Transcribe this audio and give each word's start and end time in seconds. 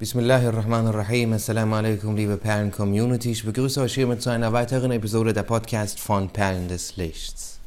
Bismillahirrahmanirrahim. 0.00 1.34
Assalamu 1.34 1.74
alaikum, 1.74 2.16
liebe 2.16 2.38
Perlen-Community. 2.38 3.32
Ich 3.32 3.44
begrüße 3.44 3.82
euch 3.82 3.92
hiermit 3.92 4.22
zu 4.22 4.30
einer 4.30 4.50
weiteren 4.50 4.92
Episode 4.92 5.34
der 5.34 5.42
Podcast 5.42 6.00
von 6.00 6.30
Perlen 6.30 6.68
des 6.68 6.96
Lichts. 6.96 7.58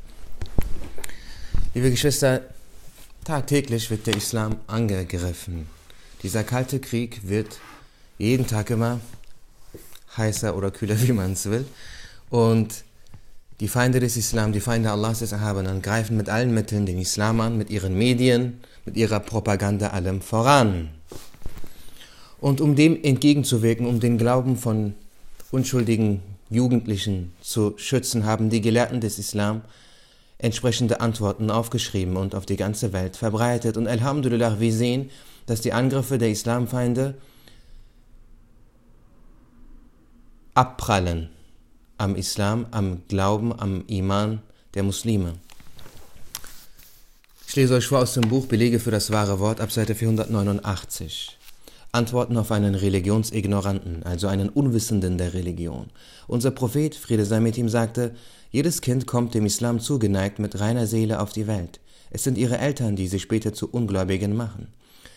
Liebe 1.76 1.92
Geschwister, 1.92 2.42
tagtäglich 3.24 3.92
wird 3.92 4.08
der 4.08 4.18
Islam 4.18 4.56
angegriffen. 4.66 5.68
Dieser 6.24 6.44
kalte 6.44 6.80
Krieg 6.80 7.22
wird 7.22 7.60
jeden 8.18 8.48
Tag 8.48 8.72
immer 8.72 9.00
heißer 10.18 10.58
oder 10.58 10.72
kühler, 10.72 11.00
wie 11.08 11.12
man 11.12 11.34
es 11.34 11.46
will. 11.52 11.68
Und 12.32 12.84
die 13.60 13.68
Feinde 13.68 14.00
des 14.00 14.18
Islam, 14.18 14.54
die 14.54 14.60
Feinde 14.60 14.90
Allahs 14.90 15.20
des 15.20 15.34
Erhabenen, 15.34 15.84
greifen 15.84 16.18
mit 16.18 16.30
allen 16.30 16.52
Mitteln 16.52 16.88
den 16.88 16.98
Islam 16.98 17.42
an, 17.42 17.60
mit 17.60 17.70
ihren 17.70 17.96
Medien, 17.96 18.60
mit 18.86 18.98
ihrer 18.98 19.20
Propaganda 19.20 19.90
allem 19.90 20.20
voran. 20.20 20.90
Und 22.44 22.60
um 22.60 22.76
dem 22.76 23.02
entgegenzuwirken, 23.02 23.86
um 23.86 24.02
den 24.02 24.18
Glauben 24.18 24.58
von 24.58 24.96
unschuldigen 25.52 26.20
Jugendlichen 26.50 27.32
zu 27.42 27.74
schützen, 27.78 28.26
haben 28.26 28.50
die 28.50 28.60
Gelehrten 28.60 29.00
des 29.00 29.18
Islam 29.18 29.62
entsprechende 30.40 31.00
Antworten 31.00 31.50
aufgeschrieben 31.50 32.18
und 32.18 32.36
auf 32.36 32.46
die 32.46 32.58
ganze 32.58 32.92
Welt 32.92 33.16
verbreitet. 33.16 33.78
Und 33.78 33.88
Alhamdulillah, 33.88 34.60
wir 34.60 34.74
sehen, 34.74 35.10
dass 35.46 35.62
die 35.62 35.72
Angriffe 35.72 36.18
der 36.18 36.32
Islamfeinde 36.32 37.16
abprallen 40.54 41.30
am 41.98 42.18
Islam, 42.18 42.66
am 42.72 43.04
Glauben, 43.08 43.58
am 43.58 43.86
Iman 43.88 44.42
der 44.74 44.84
Muslime. 44.84 45.36
Ich 47.48 47.56
lese 47.56 47.76
euch 47.76 47.88
vor 47.88 48.00
aus 48.00 48.16
dem 48.16 48.28
Buch 48.28 48.48
Belege 48.48 48.82
für 48.82 48.92
das 48.92 49.12
wahre 49.12 49.40
Wort 49.40 49.62
ab 49.62 49.72
Seite 49.72 49.96
489. 49.96 51.38
Antworten 51.94 52.38
auf 52.38 52.52
einen 52.52 52.74
Religionsignoranten, 52.74 54.02
also 54.02 54.26
einen 54.28 54.50
Unwissenden 54.50 55.20
der 55.20 55.36
Religion. 55.36 55.92
Unser 56.28 56.50
Prophet, 56.50 56.96
Friede 56.96 57.24
sei 57.24 57.40
mit 57.40 57.56
ihm, 57.56 57.70
sagte, 57.70 58.16
jedes 58.50 58.82
Kind 58.82 59.06
kommt 59.06 59.36
dem 59.36 59.46
Islam 59.46 59.80
zugeneigt 59.80 60.40
mit 60.40 60.60
reiner 60.60 60.88
Seele 60.88 61.20
auf 61.20 61.34
die 61.34 61.46
Welt. 61.46 61.80
Es 62.10 62.24
sind 62.24 62.40
ihre 62.40 62.58
Eltern, 62.58 62.96
die 62.96 63.06
sie 63.06 63.20
später 63.20 63.54
zu 63.54 63.70
Ungläubigen 63.70 64.36
machen. 64.36 64.70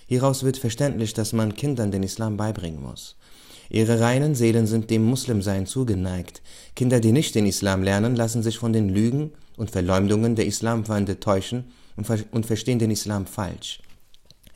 Hieraus 0.06 0.42
wird 0.42 0.58
verständlich, 0.58 1.14
dass 1.14 1.32
man 1.32 1.54
Kindern 1.54 1.92
den 1.92 2.02
Islam 2.02 2.36
beibringen 2.36 2.82
muss. 2.82 3.16
Ihre 3.70 3.98
reinen 4.00 4.34
Seelen 4.34 4.66
sind 4.66 4.90
dem 4.90 5.02
Muslimsein 5.02 5.64
zugeneigt. 5.64 6.42
Kinder, 6.74 7.00
die 7.00 7.12
nicht 7.12 7.34
den 7.34 7.46
Islam 7.46 7.82
lernen, 7.82 8.14
lassen 8.16 8.42
sich 8.42 8.58
von 8.58 8.74
den 8.74 8.90
Lügen 8.90 9.32
und 9.56 9.70
Verleumdungen 9.70 10.36
der 10.36 10.44
Islamfeinde 10.44 11.20
täuschen 11.20 11.64
und, 11.96 12.06
ver 12.06 12.18
und 12.32 12.44
verstehen 12.44 12.78
den 12.78 12.90
Islam 12.90 13.24
falsch. 13.24 13.80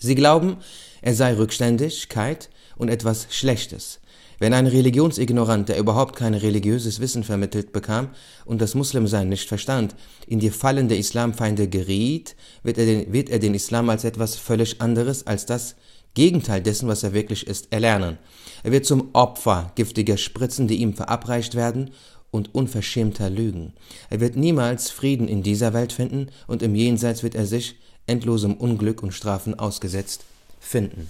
Sie 0.00 0.14
glauben, 0.14 0.56
er 1.02 1.14
sei 1.14 1.34
Rückständigkeit 1.34 2.48
und 2.76 2.88
etwas 2.88 3.26
Schlechtes. 3.30 4.00
Wenn 4.38 4.54
ein 4.54 4.66
Religionsignorant, 4.66 5.68
der 5.68 5.78
überhaupt 5.78 6.16
kein 6.16 6.32
religiöses 6.32 6.98
Wissen 7.00 7.22
vermittelt 7.22 7.72
bekam 7.72 8.08
und 8.46 8.62
das 8.62 8.74
Muslimsein 8.74 9.28
nicht 9.28 9.46
verstand, 9.46 9.94
in 10.26 10.40
die 10.40 10.48
Fallen 10.48 10.88
der 10.88 10.96
Islamfeinde 10.96 11.68
geriet, 11.68 12.34
wird 12.62 12.78
er, 12.78 12.86
den, 12.86 13.12
wird 13.12 13.28
er 13.28 13.38
den 13.38 13.52
Islam 13.52 13.90
als 13.90 14.04
etwas 14.04 14.36
völlig 14.36 14.80
anderes 14.80 15.26
als 15.26 15.44
das 15.44 15.76
Gegenteil 16.14 16.62
dessen, 16.62 16.88
was 16.88 17.02
er 17.02 17.12
wirklich 17.12 17.46
ist, 17.46 17.70
erlernen. 17.70 18.16
Er 18.62 18.72
wird 18.72 18.86
zum 18.86 19.10
Opfer 19.12 19.72
giftiger 19.74 20.16
Spritzen, 20.16 20.66
die 20.66 20.76
ihm 20.76 20.94
verabreicht 20.94 21.54
werden, 21.54 21.90
und 22.30 22.54
unverschämter 22.54 23.28
Lügen. 23.28 23.74
Er 24.08 24.20
wird 24.20 24.36
niemals 24.36 24.90
Frieden 24.90 25.28
in 25.28 25.42
dieser 25.42 25.72
Welt 25.72 25.92
finden 25.92 26.28
und 26.46 26.62
im 26.62 26.74
Jenseits 26.74 27.22
wird 27.22 27.34
er 27.34 27.46
sich 27.46 27.76
endlosem 28.10 28.54
Unglück 28.54 29.02
und 29.02 29.12
Strafen 29.12 29.58
ausgesetzt 29.58 30.24
finden. 30.60 31.08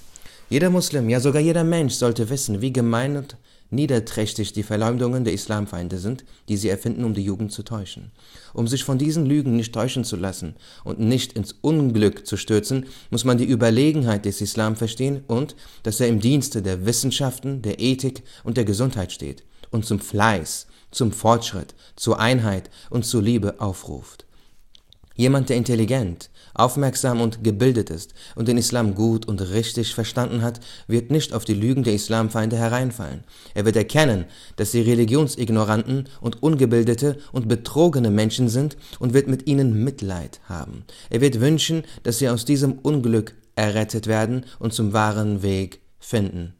Jeder 0.50 0.70
Muslim, 0.70 1.08
ja 1.08 1.20
sogar 1.20 1.40
jeder 1.40 1.64
Mensch 1.64 1.94
sollte 1.94 2.28
wissen, 2.28 2.60
wie 2.60 2.72
gemein 2.72 3.16
und 3.16 3.36
niederträchtig 3.70 4.52
die 4.52 4.64
Verleumdungen 4.64 5.24
der 5.24 5.32
Islamfeinde 5.32 5.98
sind, 5.98 6.24
die 6.48 6.56
sie 6.56 6.68
erfinden, 6.68 7.04
um 7.04 7.14
die 7.14 7.22
Jugend 7.24 7.52
zu 7.52 7.62
täuschen. 7.62 8.10
Um 8.52 8.66
sich 8.66 8.84
von 8.84 8.98
diesen 8.98 9.26
Lügen 9.26 9.56
nicht 9.56 9.72
täuschen 9.72 10.04
zu 10.04 10.16
lassen 10.16 10.56
und 10.84 10.98
nicht 10.98 11.34
ins 11.34 11.54
Unglück 11.60 12.26
zu 12.26 12.36
stürzen, 12.36 12.86
muss 13.10 13.24
man 13.24 13.38
die 13.38 13.48
Überlegenheit 13.48 14.24
des 14.24 14.40
Islam 14.40 14.76
verstehen 14.76 15.22
und, 15.28 15.54
dass 15.84 16.00
er 16.00 16.08
im 16.08 16.20
Dienste 16.20 16.62
der 16.62 16.84
Wissenschaften, 16.84 17.62
der 17.62 17.80
Ethik 17.80 18.24
und 18.42 18.56
der 18.56 18.64
Gesundheit 18.64 19.12
steht 19.12 19.44
und 19.70 19.86
zum 19.86 20.00
Fleiß, 20.00 20.66
zum 20.90 21.12
Fortschritt, 21.12 21.74
zur 21.94 22.18
Einheit 22.18 22.70
und 22.90 23.04
zur 23.04 23.22
Liebe 23.22 23.60
aufruft. 23.60 24.26
Jemand, 25.20 25.50
der 25.50 25.58
intelligent, 25.58 26.30
aufmerksam 26.54 27.20
und 27.20 27.44
gebildet 27.44 27.90
ist 27.90 28.14
und 28.36 28.48
den 28.48 28.56
Islam 28.56 28.94
gut 28.94 29.28
und 29.28 29.42
richtig 29.50 29.94
verstanden 29.94 30.40
hat, 30.40 30.60
wird 30.86 31.10
nicht 31.10 31.34
auf 31.34 31.44
die 31.44 31.52
Lügen 31.52 31.82
der 31.82 31.92
Islamfeinde 31.92 32.56
hereinfallen. 32.56 33.24
Er 33.52 33.66
wird 33.66 33.76
erkennen, 33.76 34.24
dass 34.56 34.72
sie 34.72 34.80
religionsignoranten 34.80 36.08
und 36.22 36.42
ungebildete 36.42 37.18
und 37.32 37.48
betrogene 37.48 38.10
Menschen 38.10 38.48
sind 38.48 38.78
und 38.98 39.12
wird 39.12 39.28
mit 39.28 39.46
ihnen 39.46 39.84
Mitleid 39.84 40.40
haben. 40.48 40.84
Er 41.10 41.20
wird 41.20 41.38
wünschen, 41.38 41.82
dass 42.02 42.18
sie 42.18 42.30
aus 42.30 42.46
diesem 42.46 42.78
Unglück 42.78 43.34
errettet 43.56 44.06
werden 44.06 44.46
und 44.58 44.72
zum 44.72 44.94
wahren 44.94 45.42
Weg 45.42 45.82
finden. 45.98 46.54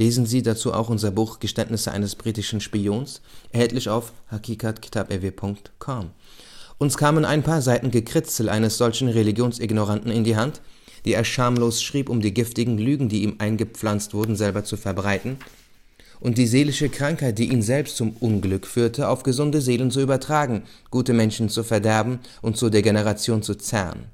Lesen 0.00 0.26
Sie 0.26 0.42
dazu 0.42 0.74
auch 0.74 0.88
unser 0.88 1.12
Buch 1.12 1.38
Geständnisse 1.38 1.92
eines 1.92 2.16
britischen 2.16 2.60
Spions, 2.60 3.20
erhältlich 3.52 3.88
auf 3.88 4.12
hakikatkitabew.com. 4.32 6.10
Uns 6.82 6.96
kamen 6.96 7.26
ein 7.26 7.42
paar 7.42 7.60
Seiten 7.60 7.90
Gekritzel 7.90 8.48
eines 8.48 8.78
solchen 8.78 9.08
Religionsignoranten 9.08 10.10
in 10.10 10.24
die 10.24 10.36
Hand, 10.36 10.62
die 11.04 11.12
er 11.12 11.24
schamlos 11.24 11.82
schrieb, 11.82 12.08
um 12.08 12.22
die 12.22 12.32
giftigen 12.32 12.78
Lügen, 12.78 13.10
die 13.10 13.22
ihm 13.22 13.34
eingepflanzt 13.36 14.14
wurden, 14.14 14.34
selber 14.34 14.64
zu 14.64 14.78
verbreiten, 14.78 15.36
und 16.20 16.38
die 16.38 16.46
seelische 16.46 16.88
Krankheit, 16.88 17.38
die 17.38 17.52
ihn 17.52 17.60
selbst 17.60 17.98
zum 17.98 18.16
Unglück 18.20 18.66
führte, 18.66 19.08
auf 19.08 19.24
gesunde 19.24 19.60
Seelen 19.60 19.90
zu 19.90 20.00
übertragen, 20.00 20.62
gute 20.90 21.12
Menschen 21.12 21.50
zu 21.50 21.64
verderben 21.64 22.20
und 22.40 22.56
zur 22.56 22.70
Degeneration 22.70 23.42
zu 23.42 23.56
zerren. 23.56 24.06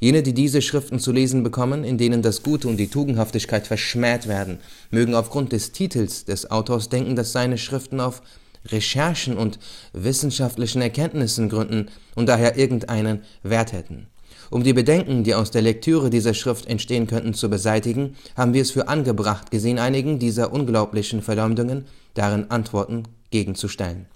Jene, 0.00 0.24
die 0.24 0.34
diese 0.34 0.60
Schriften 0.60 0.98
zu 0.98 1.12
lesen 1.12 1.44
bekommen, 1.44 1.84
in 1.84 1.98
denen 1.98 2.22
das 2.22 2.42
Gute 2.42 2.66
und 2.66 2.78
die 2.78 2.88
Tugendhaftigkeit 2.88 3.68
verschmäht 3.68 4.26
werden, 4.26 4.58
mögen 4.90 5.14
aufgrund 5.14 5.52
des 5.52 5.70
Titels 5.70 6.24
des 6.24 6.50
Autors 6.50 6.88
denken, 6.88 7.14
dass 7.14 7.30
seine 7.30 7.58
Schriften 7.58 8.00
auf 8.00 8.22
Recherchen 8.70 9.36
und 9.36 9.58
wissenschaftlichen 9.92 10.82
Erkenntnissen 10.82 11.48
gründen 11.48 11.88
und 12.14 12.28
daher 12.28 12.56
irgendeinen 12.56 13.22
Wert 13.42 13.72
hätten. 13.72 14.06
Um 14.50 14.62
die 14.62 14.72
Bedenken, 14.72 15.24
die 15.24 15.34
aus 15.34 15.50
der 15.50 15.62
Lektüre 15.62 16.08
dieser 16.08 16.32
Schrift 16.32 16.66
entstehen 16.66 17.06
könnten, 17.06 17.34
zu 17.34 17.50
beseitigen, 17.50 18.16
haben 18.34 18.54
wir 18.54 18.62
es 18.62 18.70
für 18.70 18.88
angebracht 18.88 19.50
gesehen, 19.50 19.78
einigen 19.78 20.18
dieser 20.18 20.52
unglaublichen 20.52 21.20
Verleumdungen 21.20 21.86
darin 22.14 22.50
Antworten 22.50 23.02
gegenzustellen. 23.30 24.06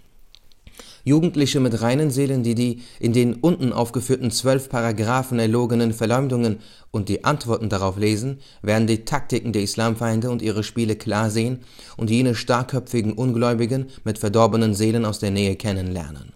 Jugendliche 1.05 1.59
mit 1.59 1.81
reinen 1.83 2.11
Seelen, 2.11 2.43
die 2.43 2.55
die 2.55 2.83
in 3.01 3.13
den 3.13 3.35
unten 3.35 3.73
aufgeführten 3.73 4.31
zwölf 4.31 4.69
Paragraphen 4.69 5.39
erlogenen 5.39 5.93
Verleumdungen 5.93 6.61
und 6.91 7.09
die 7.09 7.25
Antworten 7.25 7.69
darauf 7.69 7.97
lesen, 7.97 8.39
werden 8.63 8.87
die 8.87 9.05
Taktiken 9.05 9.53
der 9.53 9.62
Islamfeinde 9.62 10.31
und 10.31 10.43
ihre 10.43 10.62
Spiele 10.62 10.95
klar 10.95 11.31
sehen 11.31 11.61
und 11.97 12.11
jene 12.11 12.35
starkköpfigen 12.35 13.12
Ungläubigen 13.12 13.87
mit 14.05 14.19
verdorbenen 14.19 14.75
Seelen 14.75 15.05
aus 15.05 15.19
der 15.19 15.31
Nähe 15.31 15.57
kennenlernen. 15.57 16.35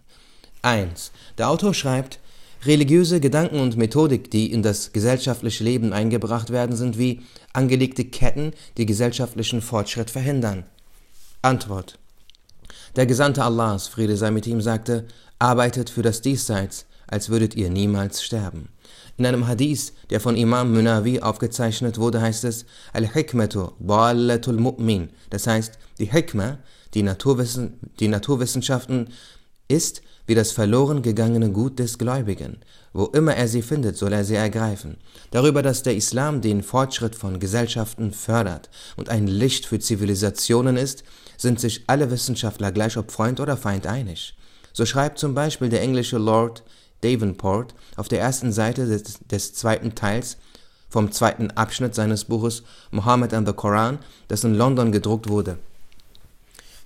1. 0.62 1.12
Der 1.38 1.48
Autor 1.48 1.74
schreibt, 1.74 2.18
Religiöse 2.64 3.20
Gedanken 3.20 3.60
und 3.60 3.76
Methodik, 3.76 4.30
die 4.30 4.50
in 4.50 4.62
das 4.62 4.92
gesellschaftliche 4.92 5.62
Leben 5.62 5.92
eingebracht 5.92 6.50
werden, 6.50 6.74
sind 6.74 6.98
wie 6.98 7.20
angelegte 7.52 8.04
Ketten, 8.04 8.52
die 8.76 8.86
gesellschaftlichen 8.86 9.62
Fortschritt 9.62 10.10
verhindern. 10.10 10.64
Antwort 11.42 11.98
der 12.96 13.06
Gesandte 13.06 13.44
Allahs, 13.44 13.88
Friede 13.88 14.16
sei 14.16 14.30
mit 14.30 14.46
ihm, 14.46 14.60
sagte, 14.60 15.06
arbeitet 15.38 15.90
für 15.90 16.02
das 16.02 16.22
Diesseits, 16.22 16.86
als 17.06 17.28
würdet 17.28 17.54
ihr 17.54 17.70
niemals 17.70 18.22
sterben. 18.22 18.70
In 19.18 19.26
einem 19.26 19.46
Hadith, 19.46 19.92
der 20.10 20.20
von 20.20 20.36
Imam 20.36 20.72
Munawi 20.72 21.20
aufgezeichnet 21.20 21.98
wurde, 21.98 22.20
heißt 22.20 22.44
es, 22.44 22.66
Al-Hikmatu 22.92 23.70
Dallatul 23.78 24.58
Mu'min. 24.58 25.08
Das 25.30 25.46
heißt, 25.46 25.78
die 25.98 26.12
Hikmah, 26.12 26.58
die, 26.94 27.02
Naturwissen, 27.02 27.78
die 28.00 28.08
Naturwissenschaften, 28.08 29.08
ist 29.68 30.02
wie 30.26 30.34
das 30.34 30.52
verloren 30.52 31.02
gegangene 31.02 31.50
Gut 31.50 31.78
des 31.78 31.98
Gläubigen. 31.98 32.58
Wo 32.92 33.06
immer 33.06 33.34
er 33.34 33.48
sie 33.48 33.62
findet, 33.62 33.96
soll 33.96 34.12
er 34.12 34.24
sie 34.24 34.34
ergreifen. 34.34 34.96
Darüber, 35.30 35.62
dass 35.62 35.82
der 35.82 35.96
Islam 35.96 36.40
den 36.40 36.62
Fortschritt 36.62 37.14
von 37.14 37.38
Gesellschaften 37.38 38.12
fördert 38.12 38.68
und 38.96 39.08
ein 39.08 39.26
Licht 39.26 39.66
für 39.66 39.78
Zivilisationen 39.78 40.76
ist, 40.76 41.04
sind 41.36 41.60
sich 41.60 41.84
alle 41.86 42.10
Wissenschaftler 42.10 42.72
gleich 42.72 42.96
ob 42.96 43.10
Freund 43.10 43.40
oder 43.40 43.56
Feind 43.56 43.86
einig. 43.86 44.36
So 44.72 44.84
schreibt 44.84 45.18
zum 45.18 45.34
Beispiel 45.34 45.68
der 45.68 45.82
englische 45.82 46.18
Lord 46.18 46.62
Davenport 47.00 47.74
auf 47.96 48.08
der 48.08 48.20
ersten 48.20 48.52
Seite 48.52 48.86
des, 48.86 49.20
des 49.20 49.54
zweiten 49.54 49.94
Teils 49.94 50.36
vom 50.88 51.12
zweiten 51.12 51.50
Abschnitt 51.50 51.94
seines 51.94 52.24
Buches 52.24 52.62
Muhammad 52.90 53.34
and 53.34 53.46
the 53.46 53.54
Koran, 53.54 53.98
das 54.28 54.44
in 54.44 54.54
London 54.54 54.92
gedruckt 54.92 55.28
wurde. 55.28 55.58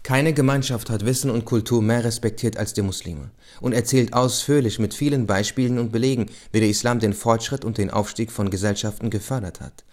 Keine 0.02 0.32
Gemeinschaft 0.32 0.88
hat 0.88 1.04
Wissen 1.04 1.30
und 1.30 1.44
Kultur 1.44 1.82
mehr 1.82 2.04
respektiert 2.04 2.56
als 2.56 2.72
die 2.72 2.82
Muslime 2.82 3.30
und 3.60 3.74
erzählt 3.74 4.14
ausführlich 4.14 4.78
mit 4.78 4.94
vielen 4.94 5.26
Beispielen 5.26 5.78
und 5.78 5.92
Belegen, 5.92 6.26
wie 6.52 6.60
der 6.60 6.70
Islam 6.70 7.00
den 7.00 7.12
Fortschritt 7.12 7.64
und 7.64 7.76
den 7.76 7.90
Aufstieg 7.90 8.32
von 8.32 8.50
Gesellschaften 8.50 9.10
gefördert 9.10 9.60
hat. 9.60 9.84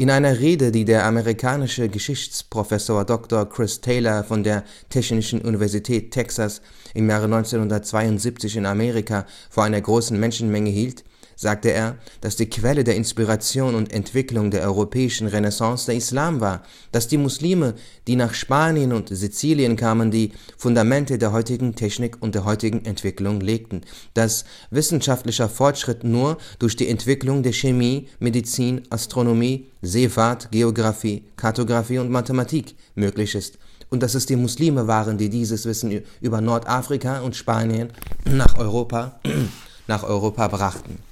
In 0.00 0.10
einer 0.10 0.38
Rede, 0.38 0.70
die 0.70 0.84
der 0.84 1.04
amerikanische 1.06 1.88
Geschichtsprofessor 1.88 3.04
Dr. 3.04 3.48
Chris 3.48 3.80
Taylor 3.80 4.22
von 4.22 4.44
der 4.44 4.62
Technischen 4.90 5.40
Universität 5.40 6.12
Texas 6.12 6.62
im 6.94 7.10
Jahre 7.10 7.24
1972 7.24 8.58
in 8.58 8.66
Amerika 8.66 9.26
vor 9.50 9.64
einer 9.64 9.80
großen 9.80 10.16
Menschenmenge 10.16 10.70
hielt, 10.70 11.02
sagte 11.38 11.70
er, 11.72 11.96
dass 12.20 12.34
die 12.34 12.50
Quelle 12.50 12.82
der 12.82 12.96
Inspiration 12.96 13.76
und 13.76 13.92
Entwicklung 13.92 14.50
der 14.50 14.62
europäischen 14.62 15.28
Renaissance 15.28 15.86
der 15.86 15.94
Islam 15.94 16.40
war, 16.40 16.64
dass 16.90 17.06
die 17.06 17.16
Muslime, 17.16 17.74
die 18.08 18.16
nach 18.16 18.34
Spanien 18.34 18.92
und 18.92 19.08
Sizilien 19.08 19.76
kamen, 19.76 20.10
die 20.10 20.32
Fundamente 20.56 21.16
der 21.16 21.30
heutigen 21.30 21.76
Technik 21.76 22.16
und 22.20 22.34
der 22.34 22.44
heutigen 22.44 22.84
Entwicklung 22.84 23.40
legten, 23.40 23.82
dass 24.14 24.46
wissenschaftlicher 24.70 25.48
Fortschritt 25.48 26.02
nur 26.02 26.38
durch 26.58 26.74
die 26.74 26.88
Entwicklung 26.88 27.44
der 27.44 27.52
Chemie, 27.52 28.08
Medizin, 28.18 28.82
Astronomie, 28.90 29.68
Seefahrt, 29.80 30.50
Geographie, 30.50 31.22
Kartographie 31.36 31.98
und 31.98 32.10
Mathematik 32.10 32.74
möglich 32.96 33.36
ist 33.36 33.58
und 33.90 34.02
dass 34.02 34.16
es 34.16 34.26
die 34.26 34.34
Muslime 34.34 34.88
waren, 34.88 35.18
die 35.18 35.28
dieses 35.28 35.66
Wissen 35.66 36.02
über 36.20 36.40
Nordafrika 36.40 37.20
und 37.20 37.36
Spanien 37.36 37.90
nach 38.24 38.58
Europa, 38.58 39.20
nach 39.86 40.02
Europa 40.02 40.48
brachten. 40.48 41.07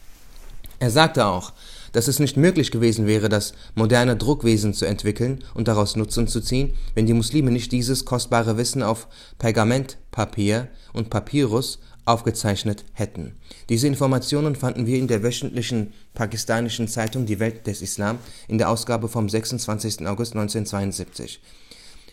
Er 0.79 0.91
sagte 0.91 1.27
auch, 1.27 1.53
dass 1.93 2.09
es 2.09 2.19
nicht 2.19 2.37
möglich 2.37 2.71
gewesen 2.71 3.07
wäre, 3.07 3.29
das 3.29 3.55
moderne 3.75 4.17
Druckwesen 4.17 4.75
zu 4.75 4.85
entwickeln 4.85 5.43
und 5.55 5.69
daraus 5.69 5.97
Nutzen 5.97 6.29
zu 6.29 6.41
ziehen, 6.41 6.75
wenn 6.95 7.07
die 7.07 7.15
Muslime 7.15 7.51
nicht 7.51 7.73
dieses 7.73 8.05
kostbare 8.05 8.59
Wissen 8.59 8.83
auf 8.83 9.09
Pergamentpapier 9.39 10.69
und 10.93 11.09
Papyrus 11.09 11.79
aufgezeichnet 12.05 12.85
hätten. 12.93 13.33
Diese 13.69 13.87
Informationen 13.87 14.55
fanden 14.55 14.87
wir 14.87 14.99
in 14.99 15.09
der 15.09 15.23
wöchentlichen 15.23 15.93
pakistanischen 16.15 16.87
Zeitung 16.87 17.27
Die 17.27 17.41
Welt 17.41 17.67
des 17.67 17.83
Islam 17.83 18.19
in 18.47 18.59
der 18.59 18.71
Ausgabe 18.71 19.09
vom 19.09 19.29
26. 19.29 20.07
August 20.07 20.35
1972. 20.35 21.41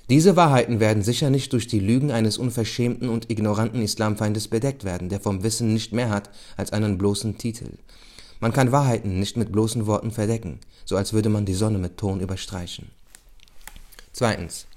Diese 0.10 0.36
Wahrheiten 0.36 0.80
werden 0.80 1.04
sicher 1.04 1.30
nicht 1.30 1.54
durch 1.54 1.68
die 1.68 1.80
Lügen 1.80 2.12
eines 2.12 2.38
unverschämten 2.38 3.08
und 3.08 3.30
ignoranten 3.30 3.82
Islamfeindes 3.82 4.48
bedeckt 4.48 4.84
werden, 4.84 5.10
der 5.10 5.22
vom 5.22 5.44
Wissen 5.44 5.74
nicht 5.74 5.94
mehr 5.94 6.10
hat 6.10 6.30
als 6.58 6.74
einen 6.74 6.98
bloßen 6.98 7.38
Titel. 7.38 7.78
Man 8.44 8.52
kann 8.52 8.74
Wahrheiten 8.74 9.20
nicht 9.20 9.38
mit 9.38 9.54
bloßen 9.54 9.88
Worten 9.88 10.12
verdecken, 10.12 10.60
so 10.84 10.98
als 10.98 11.14
würde 11.14 11.30
man 11.30 11.46
die 11.46 11.54
Sonne 11.54 11.78
mit 11.78 11.96
Ton 11.96 12.20
überstreichen. 12.20 12.92
Zweitens. 14.12 14.68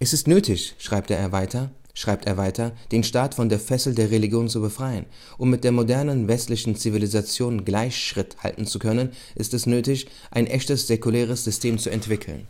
Es 0.00 0.12
ist 0.12 0.26
nötig, 0.26 0.74
schreibt 0.78 1.12
er 1.12 1.30
weiter, 1.30 1.70
schreibt 1.94 2.26
er 2.26 2.36
weiter, 2.38 2.72
den 2.90 3.04
Staat 3.04 3.36
von 3.36 3.48
der 3.48 3.60
Fessel 3.60 3.94
der 3.94 4.10
Religion 4.10 4.48
zu 4.48 4.60
befreien. 4.60 5.06
Um 5.38 5.48
mit 5.48 5.62
der 5.62 5.70
modernen 5.70 6.26
westlichen 6.26 6.74
Zivilisation 6.74 7.64
Gleichschritt 7.64 8.36
halten 8.42 8.66
zu 8.66 8.80
können, 8.80 9.12
ist 9.36 9.54
es 9.54 9.66
nötig, 9.66 10.08
ein 10.32 10.48
echtes 10.48 10.88
säkuläres 10.88 11.44
System 11.44 11.78
zu 11.78 11.90
entwickeln. 11.90 12.48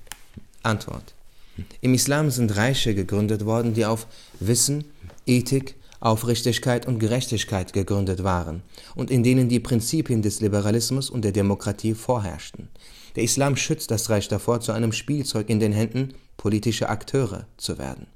Antwort. 0.63 1.13
Im 1.83 1.93
Islam 1.93 2.31
sind 2.31 2.57
Reiche 2.57 2.95
gegründet 2.95 3.45
worden, 3.45 3.75
die 3.75 3.85
auf 3.85 4.07
Wissen, 4.41 4.87
Ethik, 5.27 5.75
Aufrichtigkeit 6.05 6.87
und 6.87 6.99
Gerechtigkeit 6.99 7.73
gegründet 7.73 8.25
waren 8.25 8.63
und 8.95 9.11
in 9.11 9.23
denen 9.23 9.49
die 9.49 9.61
Prinzipien 9.61 10.21
des 10.21 10.41
Liberalismus 10.41 11.09
und 11.09 11.25
der 11.25 11.33
Demokratie 11.33 11.95
vorherrschten. 11.95 12.69
Der 13.17 13.23
Islam 13.23 13.57
schützt 13.57 13.91
das 13.91 14.11
Reich 14.11 14.29
davor, 14.29 14.61
zu 14.61 14.73
einem 14.73 14.93
Spielzeug 14.93 15.49
in 15.49 15.61
den 15.61 15.73
Händen 15.73 16.15
politischer 16.37 16.91
Akteure 16.91 17.47
zu 17.57 17.79
werden. 17.79 18.07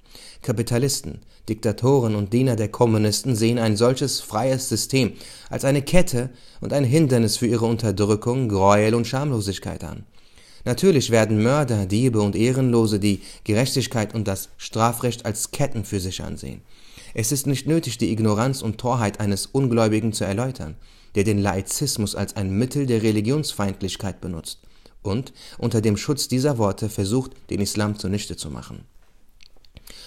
Kapitalisten, 0.43 1.21
Diktatoren 1.49 2.15
und 2.15 2.33
Diener 2.33 2.57
der 2.57 2.69
Kommunisten 2.69 3.35
sehen 3.35 3.59
ein 3.59 3.77
solches 3.77 4.21
freies 4.21 4.69
System 4.69 5.13
als 5.49 5.65
eine 5.65 5.83
Kette 5.83 6.31
und 6.61 6.73
ein 6.73 6.85
Hindernis 6.85 7.39
für 7.39 7.47
ihre 7.47 7.65
Unterdrückung, 7.65 8.49
Gräuel 8.49 8.95
und 8.95 9.07
Schamlosigkeit 9.07 9.83
an. 9.83 10.05
Natürlich 10.65 11.11
werden 11.11 11.43
Mörder, 11.43 11.87
Diebe 11.87 12.21
und 12.21 12.37
Ehrenlose 12.37 13.01
die 13.01 13.23
Gerechtigkeit 13.45 14.15
und 14.15 14.29
das 14.29 14.51
Strafrecht 14.59 15.25
als 15.25 15.51
Ketten 15.53 15.85
für 15.85 16.01
sich 16.01 16.23
ansehen. 16.23 16.61
Es 17.21 17.33
ist 17.33 17.49
nicht 17.49 17.67
nötig, 17.67 17.99
die 17.99 18.13
Ignoranz 18.13 18.63
und 18.63 18.79
Torheit 18.79 19.19
eines 19.19 19.47
Ungläubigen 19.47 20.13
zu 20.13 20.23
erläutern, 20.23 20.77
der 21.17 21.25
den 21.25 21.39
Laizismus 21.39 22.15
als 22.15 22.37
ein 22.37 22.49
Mittel 22.49 22.87
der 22.87 23.03
Religionsfeindlichkeit 23.03 24.21
benutzt 24.21 24.61
und 25.03 25.33
unter 25.59 25.81
dem 25.81 25.97
Schutz 25.97 26.29
dieser 26.29 26.59
Worte 26.59 26.89
versucht, 26.89 27.33
den 27.51 27.61
Islam 27.61 27.99
zunichte 27.99 28.37
zu 28.37 28.51
machen. 28.51 28.85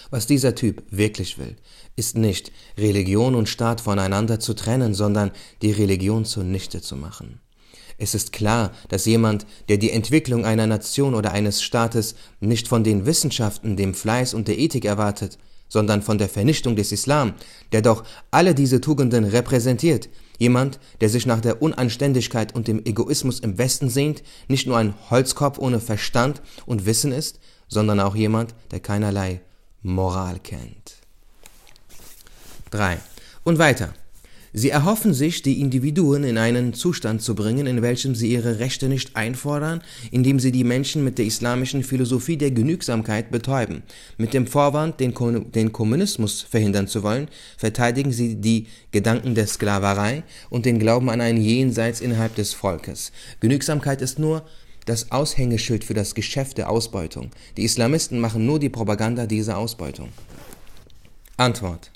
Was 0.08 0.26
dieser 0.26 0.54
Typ 0.54 0.84
wirklich 0.90 1.36
will, 1.36 1.56
ist 1.96 2.16
nicht, 2.16 2.50
Religion 2.78 3.34
und 3.34 3.50
Staat 3.50 3.82
voneinander 3.82 4.40
zu 4.40 4.54
trennen, 4.54 4.94
sondern 4.94 5.32
die 5.60 5.72
Religion 5.72 6.24
zunichte 6.24 6.80
zu 6.80 6.96
machen. 6.96 7.40
Es 7.98 8.14
ist 8.14 8.32
klar, 8.32 8.72
dass 8.88 9.04
jemand, 9.04 9.44
der 9.68 9.76
die 9.76 9.90
Entwicklung 9.90 10.46
einer 10.46 10.66
Nation 10.66 11.14
oder 11.14 11.32
eines 11.32 11.62
Staates 11.62 12.14
nicht 12.40 12.68
von 12.68 12.84
den 12.84 13.04
Wissenschaften, 13.04 13.76
dem 13.76 13.92
Fleiß 13.92 14.32
und 14.32 14.48
der 14.48 14.58
Ethik 14.58 14.86
erwartet, 14.86 15.36
sondern 15.72 16.02
von 16.02 16.18
der 16.18 16.28
Vernichtung 16.28 16.76
des 16.76 16.92
Islam, 16.92 17.32
der 17.72 17.80
doch 17.80 18.04
alle 18.30 18.54
diese 18.54 18.82
Tugenden 18.82 19.24
repräsentiert, 19.24 20.10
jemand, 20.36 20.78
der 21.00 21.08
sich 21.08 21.24
nach 21.24 21.40
der 21.40 21.62
Unanständigkeit 21.62 22.54
und 22.54 22.68
dem 22.68 22.84
Egoismus 22.84 23.40
im 23.40 23.56
Westen 23.56 23.88
sehnt, 23.88 24.22
nicht 24.48 24.66
nur 24.66 24.76
ein 24.76 24.92
Holzkopf 25.08 25.58
ohne 25.58 25.80
Verstand 25.80 26.42
und 26.66 26.84
Wissen 26.84 27.10
ist, 27.10 27.40
sondern 27.68 28.00
auch 28.00 28.14
jemand, 28.14 28.54
der 28.70 28.80
keinerlei 28.80 29.40
Moral 29.80 30.40
kennt. 30.40 30.96
3. 32.70 32.98
Und 33.42 33.58
weiter. 33.58 33.94
Sie 34.54 34.68
erhoffen 34.68 35.14
sich, 35.14 35.40
die 35.40 35.60
Individuen 35.60 36.24
in 36.24 36.36
einen 36.36 36.74
Zustand 36.74 37.22
zu 37.22 37.34
bringen, 37.34 37.66
in 37.66 37.80
welchem 37.80 38.14
sie 38.14 38.32
ihre 38.32 38.58
Rechte 38.58 38.88
nicht 38.88 39.16
einfordern, 39.16 39.82
indem 40.10 40.38
sie 40.38 40.52
die 40.52 40.64
Menschen 40.64 41.04
mit 41.04 41.16
der 41.16 41.24
islamischen 41.24 41.82
Philosophie 41.82 42.36
der 42.36 42.50
Genügsamkeit 42.50 43.30
betäuben. 43.30 43.82
Mit 44.18 44.34
dem 44.34 44.46
Vorwand, 44.46 45.00
den, 45.00 45.14
den 45.52 45.72
Kommunismus 45.72 46.42
verhindern 46.42 46.86
zu 46.86 47.02
wollen, 47.02 47.28
verteidigen 47.56 48.12
sie 48.12 48.34
die 48.34 48.66
Gedanken 48.90 49.34
der 49.34 49.46
Sklaverei 49.46 50.22
und 50.50 50.66
den 50.66 50.78
Glauben 50.78 51.08
an 51.08 51.22
ein 51.22 51.40
Jenseits 51.40 52.02
innerhalb 52.02 52.34
des 52.34 52.52
Volkes. 52.52 53.10
Genügsamkeit 53.40 54.02
ist 54.02 54.18
nur 54.18 54.44
das 54.84 55.12
Aushängeschild 55.12 55.84
für 55.84 55.94
das 55.94 56.14
Geschäft 56.14 56.58
der 56.58 56.68
Ausbeutung. 56.68 57.30
Die 57.56 57.62
Islamisten 57.62 58.18
machen 58.18 58.44
nur 58.44 58.58
die 58.58 58.68
Propaganda 58.68 59.26
dieser 59.26 59.56
Ausbeutung. 59.56 60.08
Antwort 61.36 61.91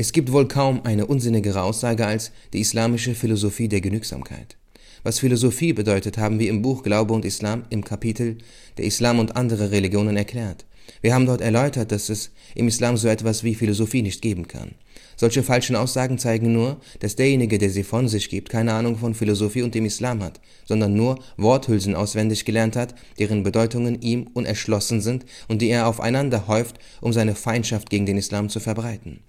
es 0.00 0.12
gibt 0.12 0.30
wohl 0.30 0.46
kaum 0.46 0.82
eine 0.84 1.06
unsinnigere 1.06 1.60
Aussage 1.60 2.06
als 2.06 2.30
die 2.52 2.60
islamische 2.60 3.16
Philosophie 3.16 3.66
der 3.66 3.80
Genügsamkeit. 3.80 4.56
Was 5.02 5.18
Philosophie 5.18 5.72
bedeutet, 5.72 6.18
haben 6.18 6.38
wir 6.38 6.48
im 6.50 6.62
Buch 6.62 6.84
Glaube 6.84 7.12
und 7.14 7.24
Islam 7.24 7.64
im 7.70 7.82
Kapitel 7.82 8.38
Der 8.76 8.84
Islam 8.84 9.18
und 9.18 9.34
andere 9.34 9.72
Religionen 9.72 10.16
erklärt. 10.16 10.66
Wir 11.00 11.14
haben 11.14 11.26
dort 11.26 11.40
erläutert, 11.40 11.90
dass 11.90 12.10
es 12.10 12.30
im 12.54 12.68
Islam 12.68 12.96
so 12.96 13.08
etwas 13.08 13.42
wie 13.42 13.56
Philosophie 13.56 14.02
nicht 14.02 14.22
geben 14.22 14.46
kann. 14.46 14.76
Solche 15.16 15.42
falschen 15.42 15.74
Aussagen 15.74 16.18
zeigen 16.18 16.52
nur, 16.52 16.80
dass 17.00 17.16
derjenige, 17.16 17.58
der 17.58 17.70
sie 17.70 17.82
von 17.82 18.06
sich 18.06 18.28
gibt, 18.28 18.50
keine 18.50 18.74
Ahnung 18.74 18.98
von 18.98 19.16
Philosophie 19.16 19.62
und 19.62 19.74
dem 19.74 19.84
Islam 19.84 20.22
hat, 20.22 20.40
sondern 20.64 20.94
nur 20.94 21.18
Worthülsen 21.36 21.96
auswendig 21.96 22.44
gelernt 22.44 22.76
hat, 22.76 22.94
deren 23.18 23.42
Bedeutungen 23.42 24.00
ihm 24.00 24.28
unerschlossen 24.32 25.00
sind 25.00 25.24
und 25.48 25.60
die 25.60 25.70
er 25.70 25.88
aufeinander 25.88 26.46
häuft, 26.46 26.78
um 27.00 27.12
seine 27.12 27.34
Feindschaft 27.34 27.90
gegen 27.90 28.06
den 28.06 28.16
Islam 28.16 28.48
zu 28.48 28.60
verbreiten. 28.60 29.24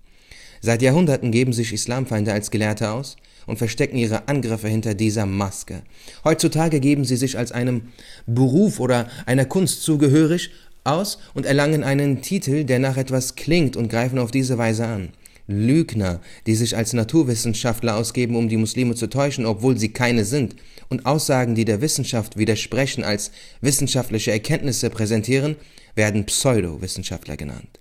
Seit 0.61 0.81
Jahrhunderten 0.81 1.31
geben 1.31 1.53
sich 1.53 1.73
Islamfeinde 1.73 2.33
als 2.33 2.51
Gelehrte 2.51 2.91
aus 2.91 3.15
und 3.45 3.57
verstecken 3.57 3.97
ihre 3.97 4.27
Angriffe 4.27 4.67
hinter 4.67 4.93
dieser 4.93 5.25
Maske. 5.25 5.81
Heutzutage 6.23 6.79
geben 6.79 7.05
sie 7.05 7.15
sich 7.15 7.37
als 7.37 7.51
einem 7.51 7.83
Beruf 8.27 8.79
oder 8.79 9.07
einer 9.25 9.45
Kunst 9.45 9.83
zugehörig 9.83 10.51
aus 10.83 11.19
und 11.33 11.45
erlangen 11.45 11.83
einen 11.83 12.21
Titel, 12.21 12.63
der 12.63 12.79
nach 12.79 12.97
etwas 12.97 13.35
klingt 13.35 13.75
und 13.75 13.89
greifen 13.89 14.19
auf 14.19 14.31
diese 14.31 14.57
Weise 14.57 14.85
an. 14.85 15.09
Lügner, 15.47 16.21
die 16.45 16.53
sich 16.53 16.77
als 16.77 16.93
Naturwissenschaftler 16.93 17.97
ausgeben, 17.97 18.35
um 18.35 18.49
die 18.49 18.57
Muslime 18.57 18.93
zu 18.93 19.07
täuschen, 19.07 19.47
obwohl 19.47 19.77
sie 19.77 19.89
keine 19.89 20.23
sind, 20.23 20.55
und 20.89 21.07
Aussagen, 21.07 21.55
die 21.55 21.65
der 21.65 21.81
Wissenschaft 21.81 22.37
widersprechen, 22.37 23.03
als 23.03 23.31
wissenschaftliche 23.61 24.31
Erkenntnisse 24.31 24.91
präsentieren, 24.91 25.55
werden 25.95 26.25
Pseudowissenschaftler 26.25 27.35
genannt. 27.35 27.79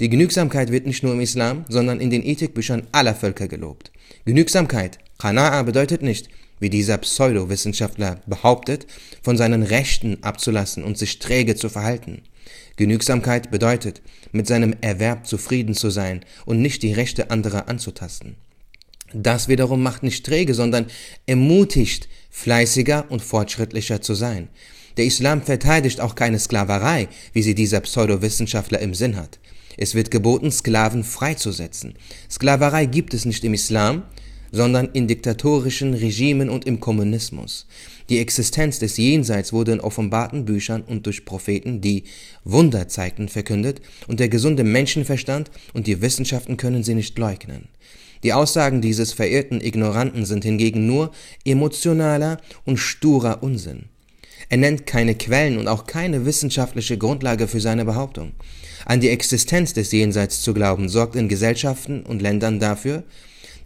Die 0.00 0.08
Genügsamkeit 0.08 0.70
wird 0.70 0.86
nicht 0.86 1.02
nur 1.02 1.12
im 1.12 1.20
Islam, 1.20 1.64
sondern 1.68 2.00
in 2.00 2.10
den 2.10 2.24
Ethikbüchern 2.24 2.86
aller 2.92 3.16
Völker 3.16 3.48
gelobt. 3.48 3.90
Genügsamkeit, 4.24 4.98
Qana'a, 5.18 5.64
bedeutet 5.64 6.02
nicht, 6.02 6.28
wie 6.60 6.70
dieser 6.70 6.98
Pseudowissenschaftler 6.98 8.20
behauptet, 8.26 8.86
von 9.22 9.36
seinen 9.36 9.62
Rechten 9.62 10.22
abzulassen 10.22 10.84
und 10.84 10.98
sich 10.98 11.18
träge 11.18 11.56
zu 11.56 11.68
verhalten. 11.68 12.22
Genügsamkeit 12.76 13.50
bedeutet, 13.50 14.02
mit 14.30 14.46
seinem 14.46 14.74
Erwerb 14.80 15.26
zufrieden 15.26 15.74
zu 15.74 15.90
sein 15.90 16.24
und 16.46 16.62
nicht 16.62 16.82
die 16.82 16.92
Rechte 16.92 17.30
anderer 17.30 17.68
anzutasten. 17.68 18.36
Das 19.12 19.48
wiederum 19.48 19.82
macht 19.82 20.02
nicht 20.02 20.24
träge, 20.24 20.54
sondern 20.54 20.86
ermutigt, 21.26 22.08
fleißiger 22.30 23.06
und 23.08 23.22
fortschrittlicher 23.22 24.00
zu 24.00 24.14
sein. 24.14 24.48
Der 24.96 25.06
Islam 25.06 25.42
verteidigt 25.42 26.00
auch 26.00 26.14
keine 26.14 26.38
Sklaverei, 26.38 27.08
wie 27.32 27.42
sie 27.42 27.54
dieser 27.54 27.80
Pseudowissenschaftler 27.80 28.80
im 28.80 28.94
Sinn 28.94 29.16
hat. 29.16 29.38
Es 29.78 29.94
wird 29.94 30.10
geboten, 30.10 30.50
Sklaven 30.50 31.04
freizusetzen. 31.04 31.94
Sklaverei 32.28 32.84
gibt 32.84 33.14
es 33.14 33.24
nicht 33.24 33.44
im 33.44 33.54
Islam, 33.54 34.02
sondern 34.50 34.88
in 34.92 35.06
diktatorischen 35.06 35.94
Regimen 35.94 36.50
und 36.50 36.66
im 36.66 36.80
Kommunismus. 36.80 37.66
Die 38.08 38.18
Existenz 38.18 38.78
des 38.78 38.96
Jenseits 38.96 39.52
wurde 39.52 39.72
in 39.72 39.80
offenbarten 39.80 40.44
Büchern 40.44 40.82
und 40.82 41.06
durch 41.06 41.24
Propheten, 41.24 41.80
die 41.80 42.04
Wunder 42.44 42.88
zeigten, 42.88 43.28
verkündet, 43.28 43.80
und 44.08 44.18
der 44.18 44.28
gesunde 44.28 44.64
Menschenverstand 44.64 45.50
und 45.74 45.86
die 45.86 46.00
Wissenschaften 46.02 46.56
können 46.56 46.82
sie 46.82 46.94
nicht 46.94 47.18
leugnen. 47.18 47.68
Die 48.24 48.32
Aussagen 48.32 48.80
dieses 48.80 49.12
verirrten 49.12 49.60
Ignoranten 49.60 50.24
sind 50.24 50.42
hingegen 50.42 50.86
nur 50.86 51.12
emotionaler 51.44 52.38
und 52.64 52.78
sturer 52.78 53.44
Unsinn. 53.44 53.84
Er 54.48 54.56
nennt 54.56 54.86
keine 54.86 55.14
Quellen 55.14 55.58
und 55.58 55.68
auch 55.68 55.86
keine 55.86 56.24
wissenschaftliche 56.24 56.98
Grundlage 56.98 57.46
für 57.46 57.60
seine 57.60 57.84
Behauptung. 57.84 58.32
An 58.88 59.00
die 59.00 59.10
Existenz 59.10 59.74
des 59.74 59.92
Jenseits 59.92 60.40
zu 60.40 60.54
glauben, 60.54 60.88
sorgt 60.88 61.14
in 61.14 61.28
Gesellschaften 61.28 62.04
und 62.04 62.22
Ländern 62.22 62.58
dafür, 62.58 63.04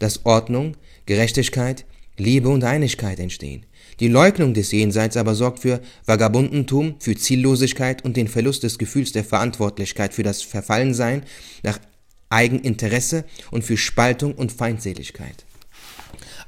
dass 0.01 0.27
Ordnung, 0.27 0.77
Gerechtigkeit, 1.07 1.85
Liebe 2.19 2.49
und 2.49 2.65
Einigkeit 2.65 3.21
entstehen. 3.21 3.65
Die 4.01 4.09
Leugnung 4.09 4.53
des 4.53 4.73
Jenseits 4.73 5.17
aber 5.17 5.37
sorgt 5.37 5.61
für 5.61 5.81
Vagabundentum, 6.07 6.97
für 6.99 7.15
Ziellosigkeit 7.15 8.05
und 8.05 8.17
den 8.17 8.27
Verlust 8.27 8.65
des 8.65 8.79
Gefühls 8.79 9.13
der 9.13 9.23
Verantwortlichkeit 9.23 10.13
für 10.13 10.25
das 10.25 10.43
Verfallensein 10.43 11.23
nach 11.63 11.79
Eigeninteresse 12.29 13.25
und 13.53 13.63
für 13.63 13.77
Spaltung 13.77 14.35
und 14.35 14.51
Feindseligkeit. 14.51 15.45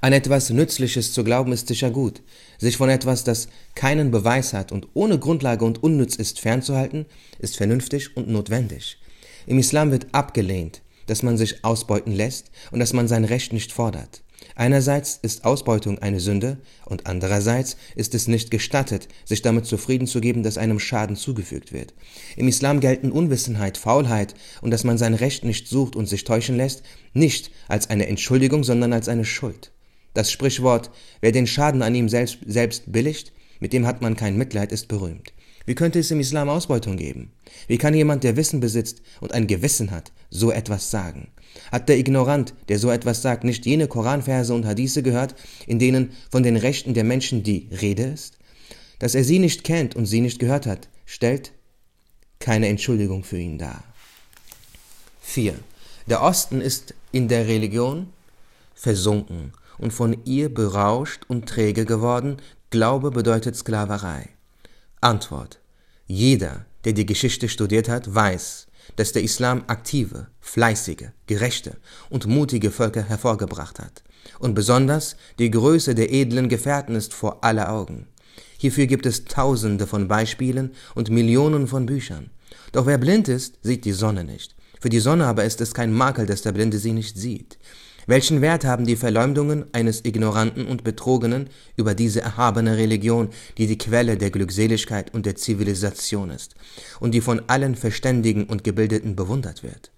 An 0.04 0.12
etwas 0.12 0.50
Nützliches 0.50 1.14
zu 1.14 1.24
glauben 1.24 1.50
ist 1.52 1.68
sicher 1.68 1.90
gut. 1.90 2.20
Sich 2.58 2.76
von 2.76 2.90
etwas, 2.90 3.24
das 3.24 3.48
keinen 3.74 4.10
Beweis 4.10 4.52
hat 4.52 4.70
und 4.70 4.88
ohne 4.92 5.18
Grundlage 5.18 5.64
und 5.64 5.82
unnütz 5.82 6.16
ist, 6.16 6.40
fernzuhalten, 6.40 7.06
ist 7.38 7.56
vernünftig 7.56 8.14
und 8.14 8.28
notwendig. 8.28 8.98
Im 9.46 9.58
Islam 9.58 9.92
wird 9.92 10.08
abgelehnt, 10.12 10.82
dass 11.06 11.22
man 11.22 11.38
sich 11.38 11.64
ausbeuten 11.64 12.12
lässt 12.12 12.50
und 12.70 12.80
dass 12.80 12.92
man 12.92 13.08
sein 13.08 13.24
Recht 13.24 13.54
nicht 13.54 13.72
fordert. 13.72 14.22
Einerseits 14.56 15.18
ist 15.22 15.46
Ausbeutung 15.46 16.00
eine 16.00 16.20
Sünde 16.20 16.58
und 16.84 17.06
andererseits 17.06 17.78
ist 17.96 18.14
es 18.14 18.28
nicht 18.28 18.50
gestattet, 18.50 19.08
sich 19.24 19.40
damit 19.40 19.64
zufrieden 19.64 20.06
zu 20.06 20.20
geben, 20.20 20.42
dass 20.42 20.58
einem 20.58 20.80
Schaden 20.80 21.16
zugefügt 21.16 21.72
wird. 21.72 21.94
Im 22.36 22.46
Islam 22.46 22.80
gelten 22.80 23.10
Unwissenheit, 23.10 23.78
Faulheit 23.78 24.34
und 24.60 24.70
dass 24.70 24.84
man 24.84 24.98
sein 24.98 25.14
Recht 25.14 25.46
nicht 25.46 25.66
sucht 25.66 25.96
und 25.96 26.04
sich 26.04 26.24
täuschen 26.24 26.58
lässt, 26.58 26.82
nicht 27.14 27.50
als 27.68 27.88
eine 27.88 28.06
Entschuldigung, 28.06 28.64
sondern 28.64 28.92
als 28.92 29.08
eine 29.08 29.24
Schuld. 29.24 29.73
Das 30.14 30.30
Sprichwort, 30.30 30.90
wer 31.20 31.32
den 31.32 31.46
Schaden 31.46 31.82
an 31.82 31.94
ihm 31.94 32.08
selbst, 32.08 32.38
selbst 32.46 32.84
billigt, 32.86 33.32
mit 33.58 33.72
dem 33.72 33.86
hat 33.86 34.00
man 34.00 34.16
kein 34.16 34.36
Mitleid, 34.36 34.72
ist 34.72 34.88
berühmt. 34.88 35.32
Wie 35.66 35.74
könnte 35.74 35.98
es 35.98 36.10
im 36.10 36.20
Islam 36.20 36.48
Ausbeutung 36.48 36.96
geben? 36.96 37.32
Wie 37.66 37.78
kann 37.78 37.94
jemand, 37.94 38.22
der 38.22 38.36
Wissen 38.36 38.60
besitzt 38.60 39.02
und 39.20 39.32
ein 39.32 39.46
Gewissen 39.46 39.90
hat, 39.90 40.12
so 40.30 40.52
etwas 40.52 40.90
sagen? 40.90 41.28
Hat 41.72 41.88
der 41.88 41.98
Ignorant, 41.98 42.54
der 42.68 42.78
so 42.78 42.90
etwas 42.90 43.22
sagt, 43.22 43.44
nicht 43.44 43.64
jene 43.66 43.88
Koranverse 43.88 44.54
und 44.54 44.66
Hadithe 44.66 45.02
gehört, 45.02 45.34
in 45.66 45.78
denen 45.78 46.12
von 46.30 46.42
den 46.42 46.56
Rechten 46.56 46.94
der 46.94 47.04
Menschen 47.04 47.42
die 47.42 47.68
Rede 47.80 48.04
ist? 48.04 48.38
Dass 48.98 49.14
er 49.14 49.24
sie 49.24 49.38
nicht 49.38 49.64
kennt 49.64 49.96
und 49.96 50.06
sie 50.06 50.20
nicht 50.20 50.38
gehört 50.38 50.66
hat, 50.66 50.88
stellt 51.06 51.52
keine 52.38 52.68
Entschuldigung 52.68 53.24
für 53.24 53.38
ihn 53.38 53.58
dar. 53.58 53.82
4. 55.22 55.54
Der 56.06 56.22
Osten 56.22 56.60
ist 56.60 56.94
in 57.10 57.28
der 57.28 57.48
Religion 57.48 58.08
versunken 58.74 59.52
und 59.78 59.92
von 59.92 60.24
ihr 60.24 60.52
berauscht 60.52 61.22
und 61.28 61.48
träge 61.48 61.84
geworden, 61.84 62.38
Glaube 62.70 63.10
bedeutet 63.10 63.56
Sklaverei. 63.56 64.30
Antwort. 65.00 65.60
Jeder, 66.06 66.66
der 66.84 66.92
die 66.92 67.06
Geschichte 67.06 67.48
studiert 67.48 67.88
hat, 67.88 68.14
weiß, 68.14 68.66
dass 68.96 69.12
der 69.12 69.22
Islam 69.22 69.64
aktive, 69.66 70.28
fleißige, 70.40 71.10
gerechte 71.26 71.76
und 72.10 72.26
mutige 72.26 72.70
Völker 72.70 73.02
hervorgebracht 73.02 73.78
hat. 73.78 74.02
Und 74.38 74.54
besonders 74.54 75.16
die 75.38 75.50
Größe 75.50 75.94
der 75.94 76.12
edlen 76.12 76.48
Gefährten 76.48 76.94
ist 76.94 77.14
vor 77.14 77.44
aller 77.44 77.70
Augen. 77.70 78.08
Hierfür 78.58 78.86
gibt 78.86 79.06
es 79.06 79.24
tausende 79.24 79.86
von 79.86 80.08
Beispielen 80.08 80.72
und 80.94 81.10
Millionen 81.10 81.66
von 81.66 81.86
Büchern. 81.86 82.30
Doch 82.72 82.86
wer 82.86 82.98
blind 82.98 83.28
ist, 83.28 83.58
sieht 83.62 83.84
die 83.84 83.92
Sonne 83.92 84.24
nicht. 84.24 84.54
Für 84.80 84.88
die 84.88 85.00
Sonne 85.00 85.26
aber 85.26 85.44
ist 85.44 85.60
es 85.60 85.74
kein 85.74 85.92
Makel, 85.92 86.26
dass 86.26 86.42
der 86.42 86.52
Blinde 86.52 86.78
sie 86.78 86.92
nicht 86.92 87.16
sieht. 87.16 87.58
Welchen 88.06 88.42
Wert 88.42 88.64
haben 88.64 88.84
die 88.84 88.96
Verleumdungen 88.96 89.64
eines 89.72 90.04
Ignoranten 90.04 90.66
und 90.66 90.84
Betrogenen 90.84 91.48
über 91.76 91.94
diese 91.94 92.20
erhabene 92.20 92.76
Religion, 92.76 93.30
die 93.56 93.66
die 93.66 93.78
Quelle 93.78 94.18
der 94.18 94.30
Glückseligkeit 94.30 95.14
und 95.14 95.24
der 95.24 95.36
Zivilisation 95.36 96.30
ist 96.30 96.54
und 97.00 97.12
die 97.12 97.22
von 97.22 97.42
allen 97.46 97.74
Verständigen 97.74 98.44
und 98.44 98.64
Gebildeten 98.64 99.16
bewundert 99.16 99.62
wird? 99.62 99.90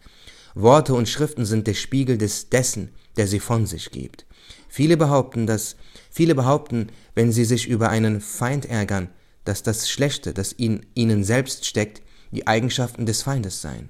Worte 0.54 0.94
und 0.94 1.08
Schriften 1.08 1.44
sind 1.44 1.66
der 1.66 1.74
Spiegel 1.74 2.16
des 2.16 2.48
dessen, 2.48 2.90
der 3.16 3.26
sie 3.26 3.40
von 3.40 3.66
sich 3.66 3.90
gibt. 3.90 4.24
Viele 4.68 4.96
behaupten, 4.96 5.46
dass 5.46 5.76
viele 6.10 6.34
behaupten, 6.34 6.88
wenn 7.14 7.32
sie 7.32 7.44
sich 7.44 7.66
über 7.66 7.90
einen 7.90 8.20
Feind 8.20 8.66
ärgern, 8.66 9.08
dass 9.44 9.62
das 9.62 9.90
Schlechte, 9.90 10.32
das 10.32 10.52
in 10.52 10.86
ihnen 10.94 11.24
selbst 11.24 11.66
steckt, 11.66 12.02
die 12.30 12.46
Eigenschaften 12.46 13.04
des 13.04 13.22
Feindes 13.22 13.60
seien. 13.60 13.88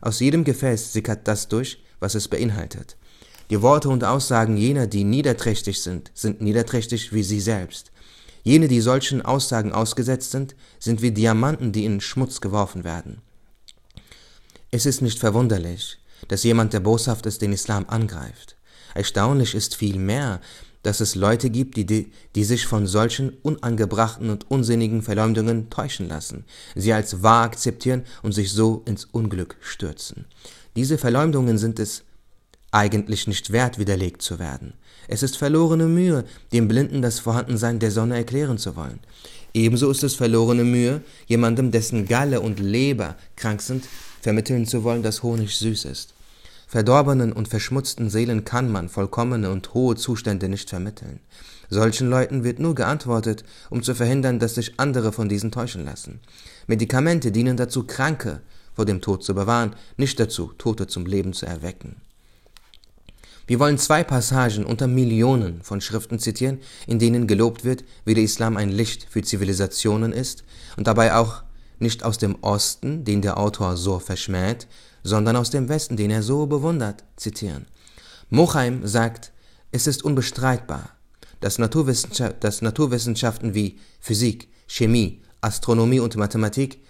Aus 0.00 0.20
jedem 0.20 0.44
Gefäß 0.44 0.92
sickert 0.92 1.28
das 1.28 1.48
durch, 1.48 1.82
was 2.00 2.14
es 2.14 2.28
beinhaltet. 2.28 2.96
Die 3.52 3.60
Worte 3.60 3.90
und 3.90 4.02
Aussagen 4.02 4.56
jener, 4.56 4.86
die 4.86 5.04
niederträchtig 5.04 5.82
sind, 5.82 6.10
sind 6.14 6.40
niederträchtig 6.40 7.12
wie 7.12 7.22
sie 7.22 7.38
selbst. 7.38 7.92
Jene, 8.44 8.66
die 8.66 8.80
solchen 8.80 9.20
Aussagen 9.20 9.74
ausgesetzt 9.74 10.30
sind, 10.30 10.54
sind 10.78 11.02
wie 11.02 11.10
Diamanten, 11.10 11.70
die 11.70 11.84
in 11.84 12.00
Schmutz 12.00 12.40
geworfen 12.40 12.82
werden. 12.82 13.20
Es 14.70 14.86
ist 14.86 15.02
nicht 15.02 15.18
verwunderlich, 15.18 15.98
dass 16.28 16.44
jemand, 16.44 16.72
der 16.72 16.80
boshaft 16.80 17.26
ist, 17.26 17.42
den 17.42 17.52
Islam 17.52 17.84
angreift. 17.88 18.56
Erstaunlich 18.94 19.54
ist 19.54 19.76
vielmehr, 19.76 20.40
dass 20.82 21.00
es 21.00 21.14
Leute 21.14 21.50
gibt, 21.50 21.76
die, 21.76 22.10
die 22.34 22.44
sich 22.44 22.66
von 22.66 22.86
solchen 22.86 23.34
unangebrachten 23.42 24.30
und 24.30 24.50
unsinnigen 24.50 25.02
Verleumdungen 25.02 25.68
täuschen 25.68 26.08
lassen, 26.08 26.46
sie 26.74 26.94
als 26.94 27.22
wahr 27.22 27.44
akzeptieren 27.44 28.04
und 28.22 28.32
sich 28.32 28.50
so 28.50 28.80
ins 28.86 29.04
Unglück 29.04 29.56
stürzen. 29.60 30.24
Diese 30.74 30.96
Verleumdungen 30.96 31.58
sind 31.58 31.78
es 31.78 32.04
eigentlich 32.72 33.26
nicht 33.26 33.52
wert, 33.52 33.78
widerlegt 33.78 34.22
zu 34.22 34.38
werden. 34.38 34.72
Es 35.06 35.22
ist 35.22 35.36
verlorene 35.36 35.86
Mühe, 35.86 36.24
dem 36.52 36.68
Blinden 36.68 37.02
das 37.02 37.20
Vorhandensein 37.20 37.78
der 37.78 37.90
Sonne 37.90 38.16
erklären 38.16 38.58
zu 38.58 38.76
wollen. 38.76 38.98
Ebenso 39.54 39.90
ist 39.90 40.02
es 40.02 40.14
verlorene 40.14 40.64
Mühe, 40.64 41.02
jemandem, 41.26 41.70
dessen 41.70 42.06
Galle 42.06 42.40
und 42.40 42.58
Leber 42.58 43.16
krank 43.36 43.60
sind, 43.60 43.84
vermitteln 44.20 44.66
zu 44.66 44.82
wollen, 44.84 45.02
dass 45.02 45.22
Honig 45.22 45.56
süß 45.56 45.84
ist. 45.84 46.14
Verdorbenen 46.66 47.34
und 47.34 47.48
verschmutzten 47.48 48.08
Seelen 48.08 48.44
kann 48.44 48.72
man 48.72 48.88
vollkommene 48.88 49.50
und 49.50 49.74
hohe 49.74 49.94
Zustände 49.94 50.48
nicht 50.48 50.70
vermitteln. 50.70 51.20
Solchen 51.68 52.08
Leuten 52.08 52.44
wird 52.44 52.60
nur 52.60 52.74
geantwortet, 52.74 53.44
um 53.68 53.82
zu 53.82 53.94
verhindern, 53.94 54.38
dass 54.38 54.54
sich 54.54 54.78
andere 54.78 55.12
von 55.12 55.28
diesen 55.28 55.50
täuschen 55.50 55.84
lassen. 55.84 56.20
Medikamente 56.66 57.30
dienen 57.32 57.58
dazu, 57.58 57.84
Kranke 57.84 58.40
vor 58.74 58.86
dem 58.86 59.02
Tod 59.02 59.22
zu 59.22 59.34
bewahren, 59.34 59.74
nicht 59.98 60.18
dazu, 60.18 60.52
Tote 60.56 60.86
zum 60.86 61.04
Leben 61.04 61.34
zu 61.34 61.44
erwecken. 61.44 61.96
Wir 63.52 63.60
wollen 63.60 63.76
zwei 63.76 64.02
Passagen 64.02 64.64
unter 64.64 64.86
Millionen 64.86 65.60
von 65.62 65.82
Schriften 65.82 66.18
zitieren, 66.18 66.60
in 66.86 66.98
denen 66.98 67.26
gelobt 67.26 67.64
wird, 67.64 67.84
wie 68.06 68.14
der 68.14 68.24
Islam 68.24 68.56
ein 68.56 68.70
Licht 68.70 69.06
für 69.10 69.20
Zivilisationen 69.20 70.14
ist 70.14 70.42
und 70.78 70.86
dabei 70.86 71.14
auch 71.14 71.42
nicht 71.78 72.02
aus 72.02 72.16
dem 72.16 72.38
Osten, 72.40 73.04
den 73.04 73.20
der 73.20 73.36
Autor 73.36 73.76
so 73.76 73.98
verschmäht, 73.98 74.68
sondern 75.02 75.36
aus 75.36 75.50
dem 75.50 75.68
Westen, 75.68 75.98
den 75.98 76.10
er 76.10 76.22
so 76.22 76.46
bewundert, 76.46 77.04
zitieren. 77.16 77.66
Mochaim 78.30 78.86
sagt, 78.86 79.32
es 79.70 79.86
ist 79.86 80.02
unbestreitbar, 80.02 80.88
dass, 81.40 81.58
Naturwissenschaft, 81.58 82.42
dass 82.42 82.62
Naturwissenschaften 82.62 83.52
wie 83.52 83.78
Physik, 84.00 84.48
Chemie, 84.66 85.20
Astronomie 85.42 86.00
und 86.00 86.16
Mathematik, 86.16 86.82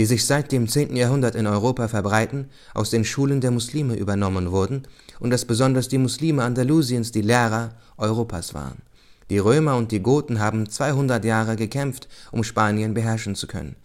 die 0.00 0.06
sich 0.06 0.24
seit 0.24 0.50
dem 0.50 0.66
10. 0.66 0.96
Jahrhundert 0.96 1.34
in 1.34 1.46
Europa 1.46 1.86
verbreiten, 1.86 2.48
aus 2.72 2.88
den 2.88 3.04
Schulen 3.04 3.42
der 3.42 3.50
Muslime 3.50 3.96
übernommen 3.96 4.50
wurden 4.50 4.84
und 5.18 5.28
dass 5.28 5.44
besonders 5.44 5.88
die 5.88 5.98
Muslime 5.98 6.42
Andalusiens 6.42 7.12
die 7.12 7.20
Lehrer 7.20 7.74
Europas 7.98 8.54
waren. 8.54 8.80
Die 9.28 9.36
Römer 9.36 9.76
und 9.76 9.92
die 9.92 10.00
Goten 10.00 10.40
haben 10.40 10.70
200 10.70 11.22
Jahre 11.22 11.54
gekämpft, 11.54 12.08
um 12.32 12.44
Spanien 12.44 12.94
beherrschen 12.94 13.34
zu 13.34 13.46
können. 13.46 13.76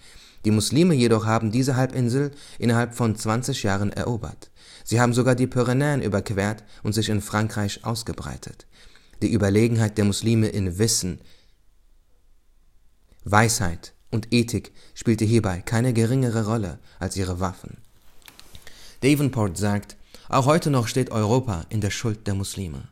Die 0.45 0.51
Muslime 0.51 0.93
jedoch 0.93 1.25
haben 1.25 1.51
diese 1.51 1.75
Halbinsel 1.75 2.31
innerhalb 2.59 2.95
von 2.95 3.17
20 3.17 3.63
Jahren 3.63 3.91
erobert. 3.91 4.51
Sie 4.85 5.01
haben 5.01 5.13
sogar 5.13 5.35
die 5.35 5.47
Pyrenäen 5.47 6.01
überquert 6.01 6.63
und 6.83 6.93
sich 6.93 7.09
in 7.09 7.19
Frankreich 7.19 7.83
ausgebreitet. 7.83 8.67
Die 9.21 9.33
Überlegenheit 9.33 9.97
der 9.97 10.05
Muslime 10.05 10.47
in 10.47 10.79
Wissen, 10.79 11.19
Weisheit 13.25 13.94
und 14.15 14.33
Ethik 14.33 14.71
spielte 14.95 15.25
hierbei 15.25 15.61
keine 15.61 15.93
geringere 15.93 16.47
Rolle 16.47 16.79
als 16.97 17.15
ihre 17.15 17.39
Waffen. 17.39 17.77
Davenport 19.01 19.57
sagt, 19.57 19.97
auch 20.29 20.47
heute 20.47 20.71
noch 20.71 20.87
steht 20.87 21.11
Europa 21.11 21.65
in 21.69 21.81
der 21.81 21.91
Schuld 21.91 22.25
der 22.25 22.33
Muslime. 22.33 22.87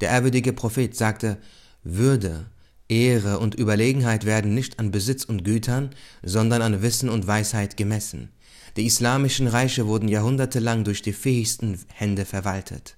Der 0.00 0.10
ehrwürdige 0.10 0.54
Prophet 0.54 0.96
sagte, 0.96 1.36
Würde, 1.82 2.46
Ehre 2.88 3.38
und 3.38 3.54
Überlegenheit 3.54 4.24
werden 4.24 4.54
nicht 4.54 4.78
an 4.78 4.90
Besitz 4.90 5.24
und 5.24 5.44
Gütern, 5.44 5.90
sondern 6.22 6.62
an 6.62 6.80
Wissen 6.80 7.10
und 7.10 7.26
Weisheit 7.26 7.76
gemessen. 7.76 8.30
Die 8.76 8.86
islamischen 8.86 9.46
Reiche 9.46 9.86
wurden 9.86 10.08
jahrhundertelang 10.08 10.84
durch 10.84 11.02
die 11.02 11.12
fähigsten 11.12 11.78
Hände 11.92 12.24
verwaltet. 12.24 12.96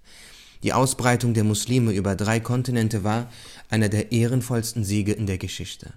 Die 0.63 0.73
Ausbreitung 0.73 1.33
der 1.35 1.45
Muslime 1.45 1.93
über 1.93 2.15
drei 2.15 2.39
Kontinente 2.39 3.03
war 3.03 3.31
einer 3.71 3.89
der 3.89 4.13
ehrenvollsten 4.13 4.85
Siege 4.85 5.13
in 5.13 5.27
der 5.27 5.39
Geschichte. 5.39 5.95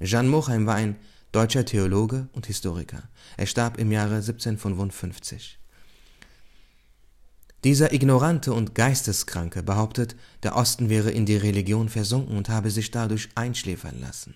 Jan 0.00 0.28
Mochheim 0.28 0.66
war 0.66 0.76
ein 0.76 0.96
deutscher 1.32 1.64
Theologe 1.64 2.28
und 2.32 2.46
Historiker. 2.46 3.02
Er 3.36 3.46
starb 3.46 3.78
im 3.78 3.92
Jahre 3.92 4.16
1755. 4.16 5.58
Dieser 7.64 7.92
Ignorante 7.92 8.52
und 8.52 8.74
Geisteskranke 8.74 9.62
behauptet, 9.62 10.14
der 10.42 10.56
Osten 10.56 10.88
wäre 10.88 11.10
in 11.10 11.26
die 11.26 11.36
Religion 11.36 11.88
versunken 11.88 12.36
und 12.36 12.48
habe 12.48 12.70
sich 12.70 12.90
dadurch 12.92 13.28
einschläfern 13.34 14.00
lassen. 14.00 14.34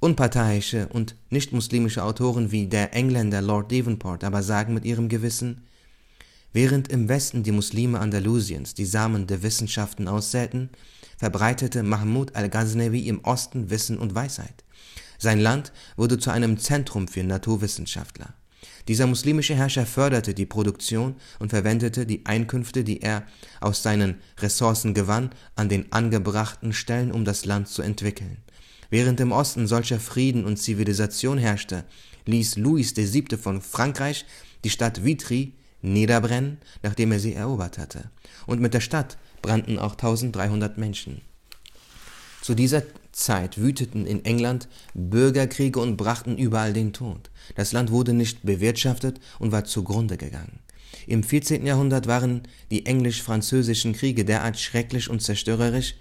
Unparteiische 0.00 0.88
und 0.88 1.14
nicht-muslimische 1.30 2.02
Autoren 2.02 2.50
wie 2.50 2.66
der 2.66 2.94
Engländer 2.94 3.40
Lord 3.42 3.70
Devonport 3.70 4.24
aber 4.24 4.42
sagen 4.42 4.74
mit 4.74 4.84
ihrem 4.84 5.08
Gewissen, 5.08 5.62
während 6.52 6.88
im 6.88 7.08
Westen 7.08 7.42
die 7.42 7.52
Muslime 7.52 8.00
Andalusiens 8.00 8.74
die 8.74 8.86
Samen 8.86 9.26
der 9.26 9.42
Wissenschaften 9.42 10.08
aussäten, 10.08 10.70
verbreitete 11.16 11.82
Mahmud 11.82 12.34
al-Ghaznavi 12.34 13.08
im 13.08 13.22
Osten 13.24 13.70
Wissen 13.70 13.98
und 13.98 14.14
Weisheit. 14.14 14.64
Sein 15.20 15.38
Land 15.38 15.70
wurde 15.96 16.18
zu 16.18 16.30
einem 16.30 16.58
Zentrum 16.58 17.06
für 17.06 17.22
Naturwissenschaftler. 17.22 18.32
Dieser 18.88 19.06
muslimische 19.06 19.54
Herrscher 19.54 19.84
förderte 19.84 20.32
die 20.32 20.46
Produktion 20.46 21.14
und 21.38 21.50
verwendete 21.50 22.06
die 22.06 22.24
Einkünfte, 22.24 22.84
die 22.84 23.02
er 23.02 23.24
aus 23.60 23.82
seinen 23.82 24.16
Ressourcen 24.38 24.94
gewann, 24.94 25.30
an 25.56 25.68
den 25.68 25.92
angebrachten 25.92 26.72
Stellen, 26.72 27.12
um 27.12 27.26
das 27.26 27.44
Land 27.44 27.68
zu 27.68 27.82
entwickeln. 27.82 28.38
Während 28.88 29.20
im 29.20 29.30
Osten 29.30 29.66
solcher 29.66 30.00
Frieden 30.00 30.46
und 30.46 30.56
Zivilisation 30.56 31.36
herrschte, 31.36 31.84
ließ 32.24 32.56
Louis 32.56 32.96
VII. 32.96 33.36
von 33.36 33.60
Frankreich 33.60 34.24
die 34.64 34.70
Stadt 34.70 35.04
Vitry 35.04 35.52
niederbrennen, 35.82 36.58
nachdem 36.82 37.12
er 37.12 37.20
sie 37.20 37.34
erobert 37.34 37.76
hatte. 37.76 38.10
Und 38.46 38.60
mit 38.60 38.72
der 38.72 38.80
Stadt 38.80 39.18
brannten 39.42 39.78
auch 39.78 39.92
1300 39.92 40.78
Menschen. 40.78 41.20
Zu 42.40 42.54
dieser 42.54 42.82
Zeit 43.12 43.58
wüteten 43.58 44.06
in 44.06 44.24
England 44.24 44.68
Bürgerkriege 44.94 45.78
und 45.78 45.96
brachten 45.96 46.38
überall 46.38 46.72
den 46.72 46.92
Tod. 46.92 47.30
Das 47.54 47.72
Land 47.72 47.90
wurde 47.90 48.12
nicht 48.12 48.42
bewirtschaftet 48.42 49.20
und 49.38 49.52
war 49.52 49.64
zugrunde 49.64 50.16
gegangen. 50.16 50.60
Im 51.06 51.22
14. 51.22 51.66
Jahrhundert 51.66 52.06
waren 52.06 52.42
die 52.70 52.86
englisch-französischen 52.86 53.92
Kriege 53.92 54.24
derart 54.24 54.58
schrecklich 54.58 55.08
und 55.08 55.22
zerstörerisch, 55.22 55.94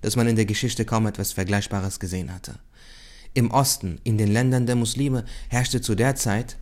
dass 0.00 0.16
man 0.16 0.26
in 0.26 0.36
der 0.36 0.46
Geschichte 0.46 0.84
kaum 0.84 1.06
etwas 1.06 1.32
Vergleichbares 1.32 2.00
gesehen 2.00 2.32
hatte. 2.32 2.58
Im 3.32 3.50
Osten, 3.50 4.00
in 4.04 4.18
den 4.18 4.32
Ländern 4.32 4.66
der 4.66 4.76
Muslime, 4.76 5.24
herrschte 5.48 5.80
zu 5.80 5.94
der 5.94 6.14
Zeit 6.14 6.56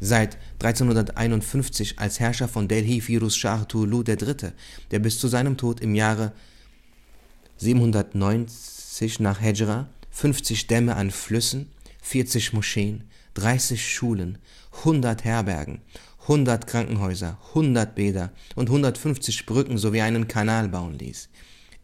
seit 0.00 0.36
1351 0.60 1.98
als 1.98 2.18
Herrscher 2.20 2.48
von 2.48 2.68
Delhi 2.68 3.00
Firuz 3.00 3.36
Shah 3.36 3.64
Tulu 3.64 4.02
III., 4.06 4.52
der 4.90 4.98
bis 4.98 5.18
zu 5.18 5.28
seinem 5.28 5.56
Tod 5.56 5.80
im 5.80 5.94
Jahre 5.94 6.32
790 7.62 9.20
nach 9.20 9.40
Hejra 9.40 9.86
50 10.10 10.66
Dämme 10.66 10.96
an 10.96 11.12
Flüssen, 11.12 11.70
40 12.02 12.54
Moscheen, 12.54 13.04
30 13.34 13.94
Schulen, 13.94 14.38
100 14.78 15.24
Herbergen, 15.24 15.80
100 16.22 16.66
Krankenhäuser, 16.66 17.38
100 17.50 17.94
Bäder 17.94 18.32
und 18.56 18.68
150 18.68 19.46
Brücken 19.46 19.78
sowie 19.78 20.02
einen 20.02 20.26
Kanal 20.26 20.68
bauen 20.70 20.98
ließ. 20.98 21.28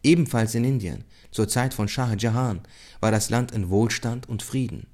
Ebenfalls 0.03 0.53
in 0.53 0.65
Indien, 0.65 1.05
zur 1.31 1.47
Zeit 1.47 1.73
von 1.73 1.87
Shah 1.87 2.13
Jahan, 2.13 2.59
war 2.99 3.11
das 3.11 3.29
Land 3.29 3.53
in 3.53 3.69
Wohlstand 3.69 4.27
und 4.27 4.43
Frieden. 4.43 4.87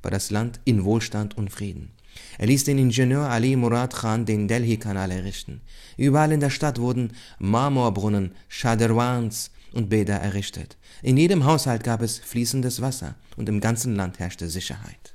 War 0.00 0.10
das 0.10 0.30
Land 0.30 0.60
in 0.64 0.84
Wohlstand 0.84 1.36
und 1.36 1.50
Frieden. 1.50 1.90
Er 2.38 2.46
ließ 2.46 2.64
den 2.64 2.78
Ingenieur 2.78 3.28
Ali 3.28 3.54
Murad 3.56 3.94
Khan 3.94 4.24
den 4.24 4.48
Delhi-Kanal 4.48 5.10
errichten. 5.10 5.60
Überall 5.98 6.32
in 6.32 6.40
der 6.40 6.50
Stadt 6.50 6.78
wurden 6.78 7.12
Marmorbrunnen, 7.38 8.32
Shaderwans 8.48 9.50
und 9.72 9.88
Bäder 9.88 10.16
errichtet. 10.16 10.76
In 11.02 11.16
jedem 11.16 11.44
Haushalt 11.44 11.84
gab 11.84 12.02
es 12.02 12.18
fließendes 12.18 12.80
Wasser 12.80 13.14
und 13.36 13.48
im 13.48 13.60
ganzen 13.60 13.96
Land 13.96 14.18
herrschte 14.18 14.48
Sicherheit. 14.48 15.14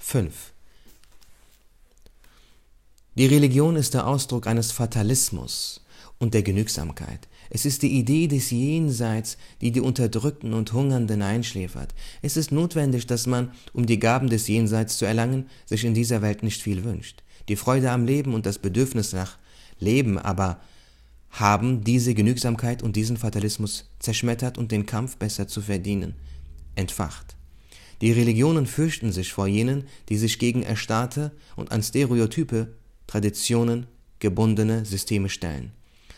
5. 0.00 0.52
Die 3.16 3.26
Religion 3.26 3.76
ist 3.76 3.94
der 3.94 4.06
Ausdruck 4.06 4.46
eines 4.46 4.72
Fatalismus 4.72 5.84
und 6.18 6.34
der 6.34 6.42
Genügsamkeit. 6.42 7.28
Es 7.48 7.64
ist 7.64 7.82
die 7.82 7.98
Idee 7.98 8.28
des 8.28 8.50
Jenseits, 8.50 9.36
die 9.60 9.72
die 9.72 9.80
Unterdrückten 9.80 10.54
und 10.54 10.72
Hungernden 10.72 11.22
einschläfert. 11.22 11.94
Es 12.22 12.36
ist 12.36 12.52
notwendig, 12.52 13.06
dass 13.06 13.26
man, 13.26 13.52
um 13.72 13.86
die 13.86 13.98
Gaben 13.98 14.28
des 14.28 14.46
Jenseits 14.46 14.98
zu 14.98 15.04
erlangen, 15.04 15.48
sich 15.66 15.84
in 15.84 15.94
dieser 15.94 16.22
Welt 16.22 16.42
nicht 16.44 16.62
viel 16.62 16.84
wünscht. 16.84 17.22
Die 17.48 17.56
Freude 17.56 17.90
am 17.90 18.04
Leben 18.04 18.34
und 18.34 18.46
das 18.46 18.58
Bedürfnis 18.58 19.12
nach 19.12 19.38
Leben 19.80 20.18
aber 20.18 20.60
haben 21.30 21.84
diese 21.84 22.14
Genügsamkeit 22.14 22.82
und 22.82 22.96
diesen 22.96 23.16
Fatalismus 23.16 23.88
zerschmettert 23.98 24.58
und 24.58 24.72
den 24.72 24.86
Kampf 24.86 25.16
besser 25.16 25.46
zu 25.46 25.62
verdienen, 25.62 26.14
entfacht. 26.74 27.36
Die 28.00 28.12
Religionen 28.12 28.66
fürchten 28.66 29.12
sich 29.12 29.32
vor 29.32 29.46
jenen, 29.46 29.84
die 30.08 30.16
sich 30.16 30.38
gegen 30.38 30.62
erstarrte 30.62 31.32
und 31.56 31.70
an 31.70 31.82
Stereotype, 31.82 32.68
Traditionen 33.06 33.86
gebundene 34.18 34.84
Systeme 34.84 35.28
stellen. 35.28 35.72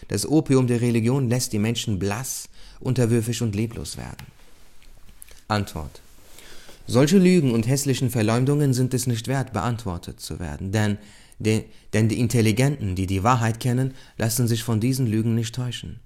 Das 0.08 0.26
Opium 0.26 0.66
der 0.66 0.80
Religion 0.80 1.28
lässt 1.28 1.52
die 1.52 1.58
Menschen 1.58 1.98
blass, 1.98 2.48
unterwürfig 2.80 3.42
und 3.42 3.54
leblos 3.54 3.96
werden. 3.96 4.26
Antwort. 5.48 6.00
Solche 6.86 7.18
Lügen 7.18 7.52
und 7.52 7.66
hässlichen 7.68 8.10
Verleumdungen 8.10 8.74
sind 8.74 8.92
es 8.94 9.06
nicht 9.06 9.28
wert, 9.28 9.52
beantwortet 9.52 10.20
zu 10.20 10.40
werden, 10.40 10.72
denn 10.72 10.98
De, 10.98 10.98
denn 11.42 12.08
die 12.08 12.20
Intelligenten, 12.20 12.94
die 12.94 13.06
die 13.06 13.22
Wahrheit 13.22 13.60
kennen, 13.60 13.94
lassen 14.16 14.48
sich 14.48 14.62
von 14.62 14.80
diesen 14.80 15.06
Lügen 15.06 15.34
nicht 15.34 15.54
täuschen. 15.54 16.00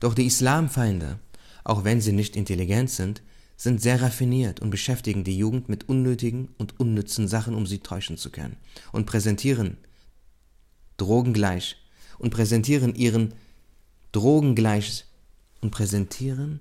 Doch 0.00 0.14
die 0.14 0.26
Islamfeinde, 0.26 1.18
auch 1.64 1.84
wenn 1.84 2.00
sie 2.00 2.12
nicht 2.12 2.36
intelligent 2.36 2.90
sind, 2.90 3.22
sind 3.56 3.82
sehr 3.82 4.00
raffiniert 4.00 4.60
und 4.60 4.70
beschäftigen 4.70 5.24
die 5.24 5.36
Jugend 5.36 5.68
mit 5.68 5.88
unnötigen 5.88 6.48
und 6.58 6.78
unnützen 6.78 7.26
Sachen, 7.26 7.54
um 7.54 7.66
sie 7.66 7.78
täuschen 7.78 8.16
zu 8.16 8.30
können, 8.30 8.56
und 8.92 9.06
präsentieren 9.06 9.76
drogengleich 10.96 11.76
und 12.18 12.30
präsentieren 12.30 12.94
ihren 12.94 13.34
drogengleich 14.12 15.04
und 15.60 15.70
präsentieren 15.70 16.60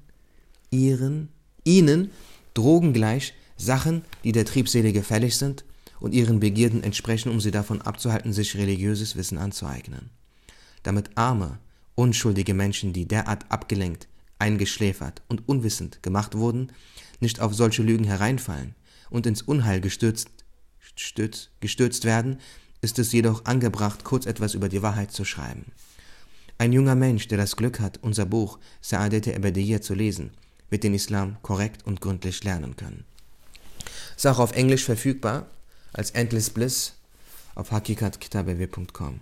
ihren 0.72 1.30
ihnen 1.64 2.12
drogengleich 2.54 3.34
Sachen, 3.58 4.04
die 4.24 4.32
der 4.32 4.46
Triebselige 4.46 5.04
fällig 5.04 5.38
sind 5.38 5.64
und 6.00 6.14
ihren 6.14 6.40
Begierden 6.40 6.84
entsprechen, 6.84 7.32
um 7.32 7.40
sie 7.40 7.52
davon 7.52 7.82
abzuhalten, 7.82 8.34
sich 8.34 8.56
religiöses 8.56 9.16
Wissen 9.16 9.38
anzueignen. 9.38 10.10
Damit 10.84 11.12
arme, 11.16 11.60
unschuldige 11.96 12.54
Menschen, 12.54 12.94
die 12.94 13.08
derart 13.08 13.52
abgelenkt, 13.52 14.08
eingeschläfert 14.40 15.22
und 15.28 15.48
unwissend 15.48 16.04
gemacht 16.04 16.36
wurden, 16.36 16.72
nicht 17.20 17.40
auf 17.40 17.54
solche 17.54 17.84
Lügen 17.84 18.06
hereinfallen 18.06 18.76
und 19.10 19.26
ins 19.26 19.42
Unheil 19.42 19.82
gestürzt, 19.82 20.30
stürzt, 20.96 21.52
gestürzt 21.60 22.06
werden, 22.06 22.38
ist 22.82 23.00
es 23.00 23.12
jedoch 23.12 23.46
angebracht, 23.46 24.04
kurz 24.04 24.26
etwas 24.26 24.54
über 24.54 24.70
die 24.70 24.84
Wahrheit 24.84 25.12
zu 25.12 25.26
schreiben. 25.26 25.72
Ein 26.60 26.74
junger 26.74 26.96
Mensch, 26.96 27.28
der 27.28 27.38
das 27.38 27.56
Glück 27.56 27.80
hat, 27.80 28.00
unser 28.02 28.26
Buch 28.26 28.60
Sa'adet 28.84 29.28
Ebediyya 29.28 29.82
zu 29.82 29.94
lesen, 29.94 30.32
wird 30.70 30.84
den 30.84 30.94
Islam 30.94 31.38
korrekt 31.42 31.86
und 31.86 32.02
gründlich 32.02 32.44
lernen 32.44 32.76
können. 32.76 33.06
Ist 34.16 34.28
auch 34.28 34.40
auf 34.40 34.54
Englisch 34.54 34.84
verfügbar 34.84 35.48
als 35.98 36.12
Endless 36.12 36.50
Bliss 36.50 36.94
auf 37.56 37.72
hakikatkitabew.com. 37.72 39.20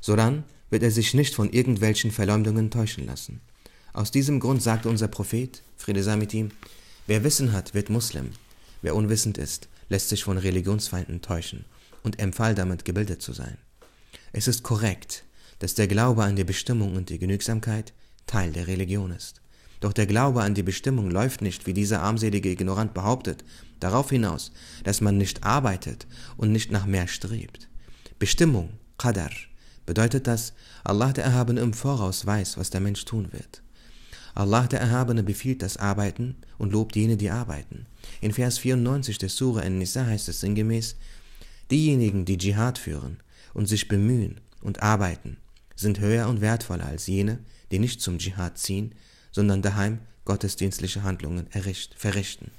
Sodann 0.00 0.44
wird 0.68 0.82
er 0.82 0.90
sich 0.90 1.14
nicht 1.14 1.34
von 1.34 1.50
irgendwelchen 1.50 2.10
Verleumdungen 2.10 2.70
täuschen 2.70 3.06
lassen. 3.06 3.40
Aus 3.92 4.10
diesem 4.10 4.38
Grund 4.38 4.62
sagte 4.62 4.88
unser 4.88 5.08
Prophet, 5.08 5.62
Friede 5.76 6.02
sei 6.02 6.16
mit 6.16 6.32
ihm, 6.32 6.50
wer 7.06 7.24
Wissen 7.24 7.52
hat, 7.52 7.74
wird 7.74 7.90
Muslim, 7.90 8.30
wer 8.82 8.94
unwissend 8.94 9.38
ist, 9.38 9.68
lässt 9.88 10.10
sich 10.10 10.22
von 10.22 10.38
Religionsfeinden 10.38 11.22
täuschen 11.22 11.64
und 12.02 12.20
empfahl 12.20 12.54
damit 12.54 12.84
gebildet 12.84 13.22
zu 13.22 13.32
sein. 13.32 13.56
Es 14.32 14.46
ist 14.46 14.62
korrekt, 14.62 15.24
dass 15.58 15.74
der 15.74 15.88
Glaube 15.88 16.22
an 16.22 16.36
die 16.36 16.44
Bestimmung 16.44 16.96
und 16.96 17.08
die 17.08 17.18
Genügsamkeit 17.18 17.92
Teil 18.26 18.52
der 18.52 18.68
Religion 18.68 19.10
ist. 19.10 19.40
Doch 19.80 19.94
der 19.94 20.06
Glaube 20.06 20.42
an 20.42 20.54
die 20.54 20.62
Bestimmung 20.62 21.10
läuft 21.10 21.40
nicht, 21.40 21.66
wie 21.66 21.72
dieser 21.72 22.02
armselige 22.02 22.50
Ignorant 22.50 22.92
behauptet, 22.94 23.44
darauf 23.80 24.10
hinaus, 24.10 24.52
dass 24.84 25.00
man 25.00 25.16
nicht 25.16 25.42
arbeitet 25.42 26.06
und 26.36 26.52
nicht 26.52 26.70
nach 26.70 26.86
mehr 26.86 27.08
strebt. 27.08 27.68
Bestimmung, 28.18 28.70
Qadar, 28.98 29.30
bedeutet, 29.86 30.26
dass 30.26 30.52
Allah 30.84 31.12
der 31.12 31.24
Erhabene 31.24 31.62
im 31.62 31.72
Voraus 31.72 32.24
weiß, 32.26 32.58
was 32.58 32.70
der 32.70 32.80
Mensch 32.80 33.04
tun 33.06 33.32
wird. 33.32 33.62
Allah 34.34 34.66
der 34.66 34.80
Erhabene 34.80 35.22
befiehlt 35.22 35.62
das 35.62 35.78
Arbeiten 35.78 36.36
und 36.58 36.72
lobt 36.72 36.94
jene, 36.94 37.16
die 37.16 37.30
arbeiten. 37.30 37.86
In 38.20 38.32
Vers 38.32 38.58
94 38.58 39.18
des 39.18 39.36
Surah 39.36 39.62
An-Nisa 39.62 40.04
heißt 40.04 40.28
es 40.28 40.40
sinngemäß, 40.40 40.96
diejenigen, 41.70 42.24
die 42.24 42.38
Dschihad 42.38 42.78
führen 42.78 43.18
und 43.54 43.66
sich 43.66 43.88
bemühen 43.88 44.40
und 44.60 44.82
arbeiten, 44.82 45.38
sind 45.74 46.00
höher 46.00 46.28
und 46.28 46.40
wertvoller 46.40 46.86
als 46.86 47.06
jene, 47.06 47.38
die 47.72 47.78
nicht 47.78 48.00
zum 48.00 48.18
Dschihad 48.18 48.58
ziehen, 48.58 48.94
sondern 49.30 49.62
daheim 49.62 50.00
gottesdienstliche 50.24 51.02
Handlungen 51.02 51.46
verrichten. 51.96 52.50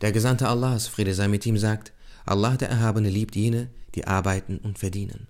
Der 0.00 0.12
Gesandte 0.12 0.48
Allahs, 0.48 0.88
Friede 0.88 1.14
sei 1.14 1.28
mit 1.28 1.46
ihm, 1.46 1.58
sagt, 1.58 1.92
Allah 2.26 2.56
der 2.56 2.70
Erhabene 2.70 3.08
liebt 3.08 3.36
jene, 3.36 3.70
die 3.94 4.06
arbeiten 4.06 4.58
und 4.58 4.78
verdienen. 4.78 5.28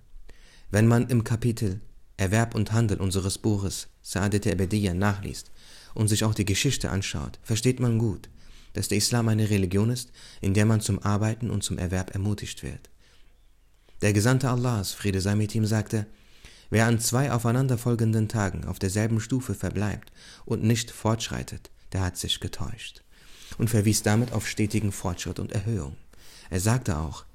Wenn 0.71 0.87
man 0.87 1.07
im 1.09 1.23
Kapitel 1.23 1.81
Erwerb 2.17 2.55
und 2.55 2.71
Handel 2.71 2.99
unseres 2.99 3.37
Buches 3.37 3.87
Sa'adet 4.03 4.45
Ebediyya 4.45 4.93
nachliest 4.93 5.51
und 5.93 6.07
sich 6.07 6.23
auch 6.23 6.33
die 6.33 6.45
Geschichte 6.45 6.89
anschaut, 6.89 7.39
versteht 7.43 7.79
man 7.79 7.99
gut, 7.99 8.29
dass 8.73 8.87
der 8.87 8.97
Islam 8.97 9.29
eine 9.29 9.49
Religion 9.49 9.89
ist, 9.89 10.11
in 10.41 10.53
der 10.53 10.65
man 10.65 10.81
zum 10.81 10.99
Arbeiten 10.99 11.49
und 11.49 11.63
zum 11.63 11.77
Erwerb 11.77 12.13
ermutigt 12.13 12.63
wird. 12.63 12.89
Der 14.01 14.13
Gesandte 14.13 14.49
Allahs, 14.49 14.91
Friede 14.91 15.21
sei 15.21 15.35
mit 15.35 15.53
ihm, 15.55 15.65
sagte, 15.65 16.07
wer 16.73 16.87
an 16.87 16.99
zwei 16.99 17.31
aufeinanderfolgenden 17.31 18.27
Tagen 18.27 18.65
auf 18.65 18.79
derselben 18.79 19.19
Stufe 19.19 19.53
verbleibt 19.53 20.11
und 20.43 20.63
nicht 20.63 20.89
fortschreitet, 20.89 21.69
der 21.91 22.01
hat 22.01 22.17
sich 22.17 22.39
getäuscht 22.39 23.03
und 23.59 23.69
verwies 23.69 24.01
damit 24.01 24.31
auf 24.33 24.47
stetigen 24.47 24.91
Fortschritt 24.91 25.37
und 25.37 25.51
Erhöhung. 25.51 25.95
Er 26.49 26.59
sagte 26.59 26.97
auch, 26.97 27.25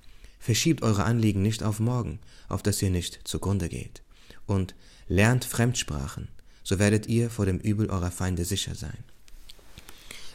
verschiebt 0.41 0.83
eure 0.83 1.05
Anliegen 1.05 1.41
nicht 1.41 1.63
auf 1.63 1.79
morgen, 1.79 2.19
auf 2.49 2.65
dass 2.65 2.83
ihr 2.83 2.91
nicht 2.91 3.21
zugrunde 3.23 3.69
geht, 3.69 4.03
und 4.47 4.75
lernt 5.07 5.45
Fremdsprachen, 5.45 6.27
so 6.65 6.81
werdet 6.81 7.07
ihr 7.07 7.31
vor 7.31 7.47
dem 7.47 7.61
Übel 7.61 7.91
eurer 7.91 8.11
Feinde 8.11 8.45
sicher 8.45 8.75
sein. 8.75 9.05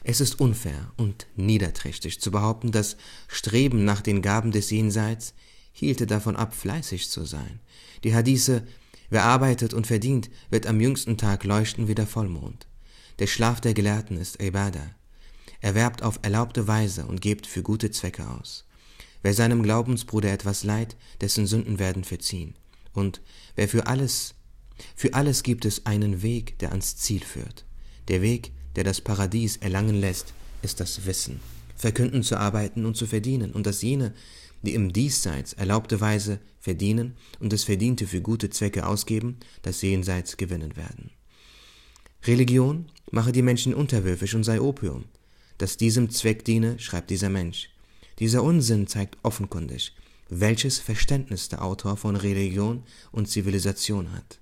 Es 0.06 0.22
ist 0.22 0.40
unfair 0.40 0.94
und 0.96 1.28
niederträchtig 1.36 2.22
zu 2.22 2.32
behaupten, 2.32 2.72
das 2.72 2.96
Streben 3.28 3.84
nach 3.84 4.00
den 4.00 4.22
Gaben 4.22 4.54
des 4.54 4.70
Jenseits 4.70 5.34
hielte 5.74 6.08
davon 6.08 6.38
ab, 6.38 6.56
fleißig 6.56 7.10
zu 7.10 7.26
sein. 7.26 7.60
Die 8.06 8.16
Hadithe, 8.16 8.66
wer 9.14 9.26
arbeitet 9.26 9.74
und 9.74 9.86
verdient, 9.86 10.30
wird 10.50 10.66
am 10.66 10.82
jüngsten 10.82 11.18
Tag 11.18 11.44
leuchten 11.44 11.88
wie 11.88 11.96
der 11.96 12.08
Vollmond. 12.08 12.68
Der 13.20 13.28
Schlaf 13.28 13.62
der 13.62 13.76
Gelehrten 13.76 14.18
ist 14.18 14.42
Ibadah. 14.42 14.90
Er 15.62 15.76
werbt 15.76 16.02
auf 16.02 16.20
erlaubte 16.24 16.68
Weise 16.68 17.06
und 17.06 17.22
gebt 17.22 17.46
für 17.46 17.62
gute 17.62 17.92
Zwecke 17.92 18.28
aus. 18.28 18.66
Wer 19.22 19.34
seinem 19.34 19.62
Glaubensbruder 19.62 20.32
etwas 20.34 20.64
leiht, 20.64 20.98
dessen 21.22 21.46
Sünden 21.46 21.78
werden 21.78 22.04
verziehen. 22.04 22.56
Und 22.92 23.22
wer 23.56 23.70
für 23.70 23.86
alles, 23.86 24.34
für 24.96 25.14
alles 25.14 25.44
gibt 25.44 25.66
es 25.66 25.86
einen 25.86 26.24
Weg, 26.24 26.58
der 26.60 26.72
ans 26.72 26.98
Ziel 26.98 27.24
führt. 27.24 27.66
Der 28.08 28.22
Weg, 28.22 28.52
der 28.76 28.84
das 28.84 29.00
Paradies 29.00 29.58
erlangen 29.58 29.96
lässt, 29.96 30.34
ist 30.64 30.80
das 30.80 31.06
Wissen, 31.06 31.40
verkünden 31.76 32.24
zu 32.24 32.36
arbeiten 32.38 32.84
und 32.86 32.98
zu 32.98 33.06
verdienen, 33.06 33.52
und 33.52 33.68
dass 33.68 33.84
jene, 33.84 34.14
die 34.64 34.74
im 34.74 34.92
Diesseits 34.92 35.54
erlaubte 35.54 36.02
Weise 36.02 36.40
verdienen 36.60 37.16
und 37.40 37.54
das 37.54 37.64
Verdiente 37.64 38.08
für 38.08 38.22
gute 38.22 38.50
Zwecke 38.50 38.88
ausgeben, 38.88 39.38
das 39.62 39.82
Jenseits 39.82 40.38
gewinnen 40.38 40.76
werden. 40.76 41.12
Religion 42.26 42.90
mache 43.12 43.34
die 43.34 43.42
Menschen 43.42 43.74
unterwürfig 43.74 44.34
und 44.34 44.44
sei 44.44 44.60
Opium. 44.60 45.06
Das 45.58 45.78
diesem 45.78 46.10
Zweck 46.10 46.46
diene, 46.46 46.80
schreibt 46.80 47.10
dieser 47.10 47.30
Mensch. 47.30 47.70
Dieser 48.20 48.44
Unsinn 48.44 48.88
zeigt 48.88 49.18
offenkundig, 49.24 49.94
welches 50.30 50.80
Verständnis 50.80 51.50
der 51.50 51.64
Autor 51.64 51.98
von 51.98 52.16
Religion 52.16 52.84
und 53.12 53.28
Zivilisation 53.28 54.14
hat. 54.14 54.40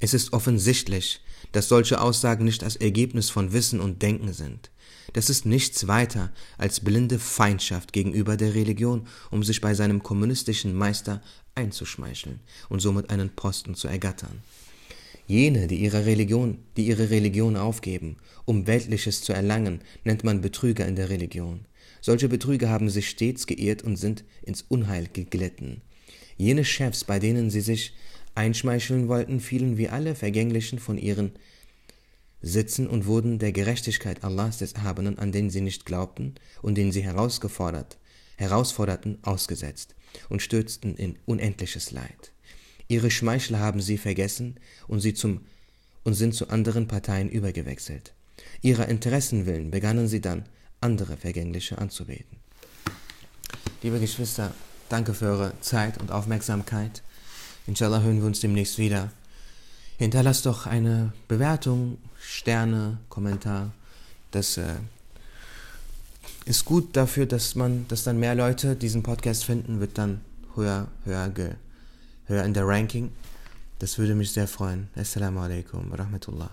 Es 0.00 0.14
ist 0.14 0.32
offensichtlich, 0.32 1.20
dass 1.52 1.68
solche 1.68 2.00
Aussagen 2.00 2.44
nicht 2.44 2.62
das 2.62 2.76
Ergebnis 2.76 3.30
von 3.30 3.52
Wissen 3.52 3.80
und 3.80 4.02
Denken 4.02 4.32
sind. 4.32 4.70
Das 5.12 5.30
ist 5.30 5.46
nichts 5.46 5.86
weiter 5.86 6.32
als 6.58 6.80
blinde 6.80 7.18
Feindschaft 7.18 7.92
gegenüber 7.92 8.36
der 8.36 8.54
Religion, 8.54 9.06
um 9.30 9.42
sich 9.42 9.60
bei 9.60 9.74
seinem 9.74 10.02
kommunistischen 10.02 10.74
Meister 10.74 11.22
einzuschmeicheln 11.54 12.40
und 12.68 12.80
somit 12.80 13.10
einen 13.10 13.30
Posten 13.30 13.74
zu 13.74 13.88
ergattern. 13.88 14.42
Jene, 15.26 15.66
die 15.66 15.76
ihre 15.76 16.06
Religion, 16.06 16.58
die 16.76 16.86
ihre 16.86 17.10
Religion 17.10 17.56
aufgeben, 17.56 18.16
um 18.44 18.66
Weltliches 18.66 19.22
zu 19.22 19.32
erlangen, 19.32 19.80
nennt 20.04 20.22
man 20.22 20.40
Betrüger 20.40 20.86
in 20.86 20.94
der 20.94 21.08
Religion. 21.08 21.66
Solche 22.00 22.28
Betrüger 22.28 22.68
haben 22.68 22.88
sich 22.88 23.08
stets 23.08 23.46
geirrt 23.46 23.82
und 23.82 23.96
sind 23.96 24.24
ins 24.42 24.64
Unheil 24.68 25.08
geglitten. 25.12 25.82
Jene 26.36 26.64
Chefs, 26.64 27.02
bei 27.02 27.18
denen 27.18 27.50
sie 27.50 27.60
sich 27.60 27.94
einschmeicheln 28.36 29.08
wollten, 29.08 29.40
fielen 29.40 29.78
wie 29.78 29.88
alle 29.88 30.14
Vergänglichen 30.14 30.78
von 30.78 30.98
ihren 30.98 31.32
Sitzen 32.42 32.86
und 32.86 33.06
wurden 33.06 33.38
der 33.38 33.52
Gerechtigkeit 33.52 34.22
Allahs 34.22 34.58
des 34.58 34.72
Erhabenen, 34.72 35.18
an 35.18 35.32
den 35.32 35.50
sie 35.50 35.60
nicht 35.60 35.86
glaubten 35.86 36.34
und 36.62 36.76
den 36.76 36.92
sie 36.92 37.02
herausgefordert, 37.02 37.98
herausforderten, 38.36 39.18
ausgesetzt 39.22 39.94
und 40.28 40.42
stürzten 40.42 40.96
in 40.96 41.18
unendliches 41.26 41.90
Leid. 41.90 42.32
Ihre 42.88 43.10
Schmeichler 43.10 43.58
haben 43.58 43.80
sie 43.80 43.98
vergessen 43.98 44.60
und 44.86 45.00
sie 45.00 45.14
zum 45.14 45.40
und 46.04 46.14
sind 46.14 46.34
zu 46.34 46.50
anderen 46.50 46.86
Parteien 46.86 47.28
übergewechselt. 47.28 48.14
Ihrer 48.62 48.88
Interessen 48.88 49.44
willen 49.44 49.72
begannen 49.72 50.06
sie 50.06 50.20
dann, 50.20 50.44
andere 50.80 51.16
Vergängliche 51.16 51.78
anzubeten. 51.78 52.38
Liebe 53.82 53.98
Geschwister, 53.98 54.54
danke 54.88 55.14
für 55.14 55.26
eure 55.26 55.60
Zeit 55.60 55.98
und 55.98 56.12
Aufmerksamkeit. 56.12 57.02
Inshallah 57.66 58.02
hören 58.02 58.20
wir 58.20 58.26
uns 58.26 58.40
demnächst 58.40 58.78
wieder. 58.78 59.10
Hinterlasst 59.98 60.46
doch 60.46 60.66
eine 60.66 61.12
Bewertung, 61.28 61.98
Sterne, 62.20 62.98
Kommentar. 63.08 63.72
Das 64.30 64.58
äh, 64.58 64.74
ist 66.44 66.64
gut 66.64 66.96
dafür, 66.96 67.26
dass 67.26 67.54
man, 67.54 67.86
dass 67.88 68.04
dann 68.04 68.18
mehr 68.18 68.34
Leute 68.34 68.76
diesen 68.76 69.02
Podcast 69.02 69.44
finden, 69.44 69.80
wird 69.80 69.96
dann 69.96 70.20
höher, 70.54 70.88
höher, 71.04 71.28
ge, 71.30 71.50
höher 72.26 72.44
in 72.44 72.54
der 72.54 72.66
Ranking. 72.66 73.10
Das 73.78 73.98
würde 73.98 74.14
mich 74.14 74.32
sehr 74.32 74.48
freuen. 74.48 74.88
Assalamu 74.96 75.40
alaikum 75.40 75.90
wa 75.90 75.96
rahmatullah. 75.96 76.50